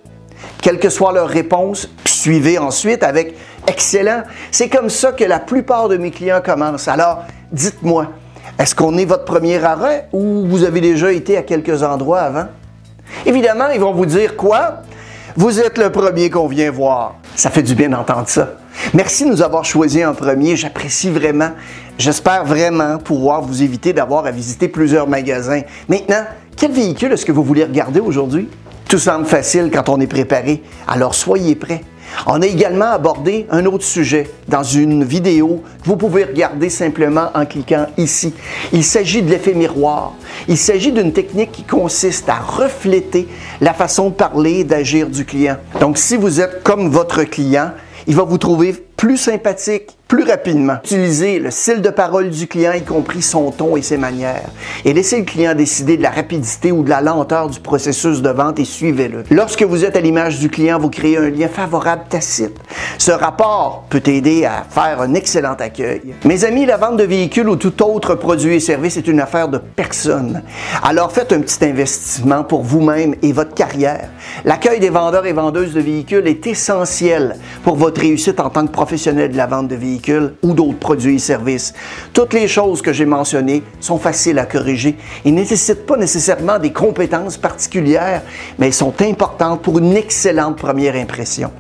Quelle 0.62 0.80
que 0.80 0.90
soit 0.90 1.14
leur 1.14 1.28
réponse, 1.28 1.90
suivez 2.06 2.58
ensuite 2.58 3.04
avec 3.04 3.36
excellent. 3.68 4.24
C'est 4.52 4.70
comme 4.70 4.90
ça 4.90 5.12
que 5.12 5.24
la 5.24 5.40
plupart 5.40 5.88
de 5.88 5.98
mes 5.98 6.12
clients 6.12 6.42
commencent. 6.44 6.88
Alors, 6.88 7.24
dites-moi, 7.52 8.08
est-ce 8.58 8.76
qu'on 8.76 8.98
est 8.98 9.06
votre 9.06 9.26
premier 9.26 9.64
arrêt 9.64 10.10
ou 10.12 10.46
vous 10.46 10.64
avez 10.64 10.82
déjà 10.82 11.12
été 11.12 11.38
à 11.38 11.44
quelques 11.44 11.84
endroits 11.84 12.22
avant? 12.22 12.48
Évidemment, 13.26 13.70
ils 13.74 13.80
vont 13.80 13.94
vous 13.94 14.06
dire 14.06 14.36
quoi? 14.36 14.82
Vous 15.36 15.60
êtes 15.60 15.78
le 15.78 15.92
premier 15.92 16.30
qu'on 16.30 16.48
vient 16.48 16.72
voir. 16.72 17.16
Ça 17.36 17.50
fait 17.50 17.64
du 17.64 17.76
bien 17.76 17.90
d'entendre 17.90 18.28
ça. 18.28 18.56
Merci 18.94 19.26
de 19.26 19.30
nous 19.30 19.42
avoir 19.42 19.64
choisi 19.64 20.04
en 20.04 20.14
premier. 20.14 20.56
J'apprécie 20.56 21.10
vraiment. 21.10 21.52
J'espère 21.98 22.46
vraiment 22.46 22.98
pouvoir 22.98 23.42
vous 23.42 23.62
éviter 23.62 23.94
d'avoir 23.94 24.26
à 24.26 24.32
visiter 24.32 24.68
plusieurs 24.68 25.08
magasins. 25.08 25.62
Maintenant, 25.88 26.24
quel 26.58 26.72
véhicule 26.72 27.12
est-ce 27.12 27.26
que 27.26 27.32
vous 27.32 27.44
voulez 27.44 27.64
regarder 27.64 28.00
aujourd'hui? 28.00 28.50
Tout 28.88 28.98
semble 28.98 29.26
facile 29.26 29.70
quand 29.72 29.90
on 29.90 30.00
est 30.00 30.08
préparé. 30.08 30.64
Alors 30.88 31.14
soyez 31.14 31.56
prêts. 31.56 31.82
On 32.26 32.42
a 32.42 32.46
également 32.46 32.92
abordé 32.92 33.48
un 33.50 33.66
autre 33.66 33.84
sujet 33.84 34.30
dans 34.48 34.64
une 34.64 35.04
vidéo 35.04 35.64
que 35.84 35.88
vous 35.88 35.96
pouvez 35.96 36.26
regarder 36.26 36.70
simplement 36.70 37.30
en 37.34 37.46
cliquant 37.46 37.88
ici. 37.98 38.34
Il 38.74 38.84
s'agit 38.84 39.22
de 39.22 39.30
l'effet 39.30 39.54
miroir. 39.54 40.14
Il 40.48 40.58
s'agit 40.58 40.92
d'une 40.92 41.14
technique 41.14 41.52
qui 41.52 41.64
consiste 41.64 42.30
à 42.30 42.40
refléter 42.40 43.28
la 43.62 43.74
façon 43.74 44.10
de 44.10 44.16
parler 44.16 44.60
et 44.60 44.64
d'agir 44.64 45.08
du 45.08 45.26
client. 45.26 45.58
Donc 45.80 45.98
si 45.98 46.18
vous 46.18 46.42
êtes 46.42 46.64
comme 46.64 46.90
votre 46.90 47.24
client, 47.24 47.72
il 48.08 48.16
va 48.16 48.24
vous 48.24 48.38
trouver 48.38 48.76
plus 49.00 49.16
sympathique, 49.16 49.98
plus 50.10 50.24
rapidement. 50.24 50.76
Utilisez 50.84 51.40
le 51.40 51.52
style 51.52 51.82
de 51.82 51.90
parole 51.90 52.32
du 52.32 52.48
client, 52.48 52.74
y 52.74 52.82
compris 52.82 53.22
son 53.22 53.50
ton 53.52 53.78
et 53.78 53.82
ses 53.82 53.96
manières. 53.96 54.50
Et 54.84 54.92
laissez 54.92 55.20
le 55.20 55.24
client 55.24 55.56
décider 55.56 55.96
de 55.96 56.04
la 56.04 56.10
rapidité 56.10 56.74
ou 56.74 56.84
de 56.84 56.90
la 56.90 57.00
lenteur 57.00 57.48
du 57.50 57.62
processus 57.62 58.22
de 58.22 58.30
vente 58.30 58.60
et 58.60 58.66
suivez-le. 58.66 59.24
Lorsque 59.32 59.64
vous 59.64 59.86
êtes 59.86 59.96
à 59.96 60.02
l'image 60.02 60.40
du 60.40 60.50
client, 60.50 60.80
vous 60.80 60.90
créez 60.90 61.16
un 61.16 61.30
lien 61.30 61.48
favorable 61.48 62.02
tacite. 62.10 62.58
Ce 62.98 63.12
rapport 63.12 63.86
peut 63.90 64.02
aider 64.06 64.44
à 64.44 64.66
faire 64.70 65.00
un 65.00 65.14
excellent 65.14 65.56
accueil. 65.58 66.16
Mes 66.26 66.44
amis, 66.44 66.66
la 66.66 66.76
vente 66.76 66.98
de 66.98 67.04
véhicules 67.04 67.48
ou 67.48 67.56
tout 67.56 67.82
autre 67.84 68.16
produit 68.16 68.56
et 68.56 68.60
service 68.60 68.98
est 68.98 69.08
une 69.08 69.22
affaire 69.22 69.48
de 69.48 69.60
personne. 69.60 70.42
Alors 70.84 71.14
faites 71.14 71.32
un 71.32 71.40
petit 71.40 71.64
investissement 71.64 72.44
pour 72.44 72.64
vous-même 72.64 73.16
et 73.22 73.32
votre 73.32 73.54
carrière. 73.54 74.10
L'accueil 74.44 74.82
des 74.82 74.90
vendeurs 74.90 75.26
et 75.26 75.34
vendeuses 75.34 75.74
de 75.74 75.80
véhicules 75.80 76.28
est 76.28 76.46
essentiel 76.48 77.38
pour 77.64 77.78
votre 77.78 78.02
réussite 78.02 78.42
en 78.42 78.50
tant 78.50 78.66
que 78.66 78.72
professionnel 78.72 78.89
de 78.90 79.38
la 79.38 79.46
vente 79.46 79.68
de 79.68 79.76
véhicules 79.76 80.34
ou 80.42 80.54
d'autres 80.54 80.80
produits 80.80 81.16
et 81.16 81.20
services. 81.20 81.74
Toutes 82.14 82.34
les 82.34 82.48
choses 82.48 82.82
que 82.82 82.92
j'ai 82.92 83.06
mentionnées 83.06 83.62
sont 83.80 83.98
faciles 83.98 84.40
à 84.40 84.46
corriger 84.46 84.98
et 85.26 85.32
nécessitent 85.32 85.86
pas 85.86 85.98
nécessairement 85.98 86.58
des 86.58 86.72
compétences 86.72 87.38
particulières, 87.38 88.24
mais 88.58 88.72
sont 88.72 88.94
importantes 89.02 89.62
pour 89.62 89.78
une 89.78 89.96
excellente 89.96 90.58
première 90.58 90.96
impression. 90.96 91.52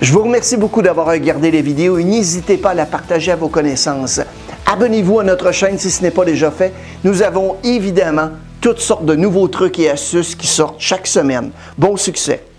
Je 0.00 0.12
vous 0.12 0.22
remercie 0.22 0.56
beaucoup 0.56 0.82
d'avoir 0.82 1.08
regardé 1.08 1.50
les 1.50 1.62
vidéos 1.62 1.98
et 1.98 2.04
n'hésitez 2.04 2.56
pas 2.56 2.70
à 2.70 2.74
la 2.74 2.86
partager 2.86 3.32
à 3.32 3.36
vos 3.36 3.48
connaissances. 3.48 4.20
Abonnez-vous 4.66 5.20
à 5.20 5.24
notre 5.24 5.52
chaîne 5.52 5.78
si 5.78 5.90
ce 5.90 6.02
n'est 6.02 6.10
pas 6.10 6.24
déjà 6.24 6.50
fait. 6.50 6.72
Nous 7.04 7.22
avons 7.22 7.56
évidemment 7.62 8.30
toutes 8.60 8.80
sortes 8.80 9.04
de 9.04 9.14
nouveaux 9.14 9.48
trucs 9.48 9.78
et 9.78 9.90
astuces 9.90 10.34
qui 10.34 10.46
sortent 10.46 10.80
chaque 10.80 11.06
semaine. 11.06 11.50
Bon 11.76 11.96
succès! 11.96 12.51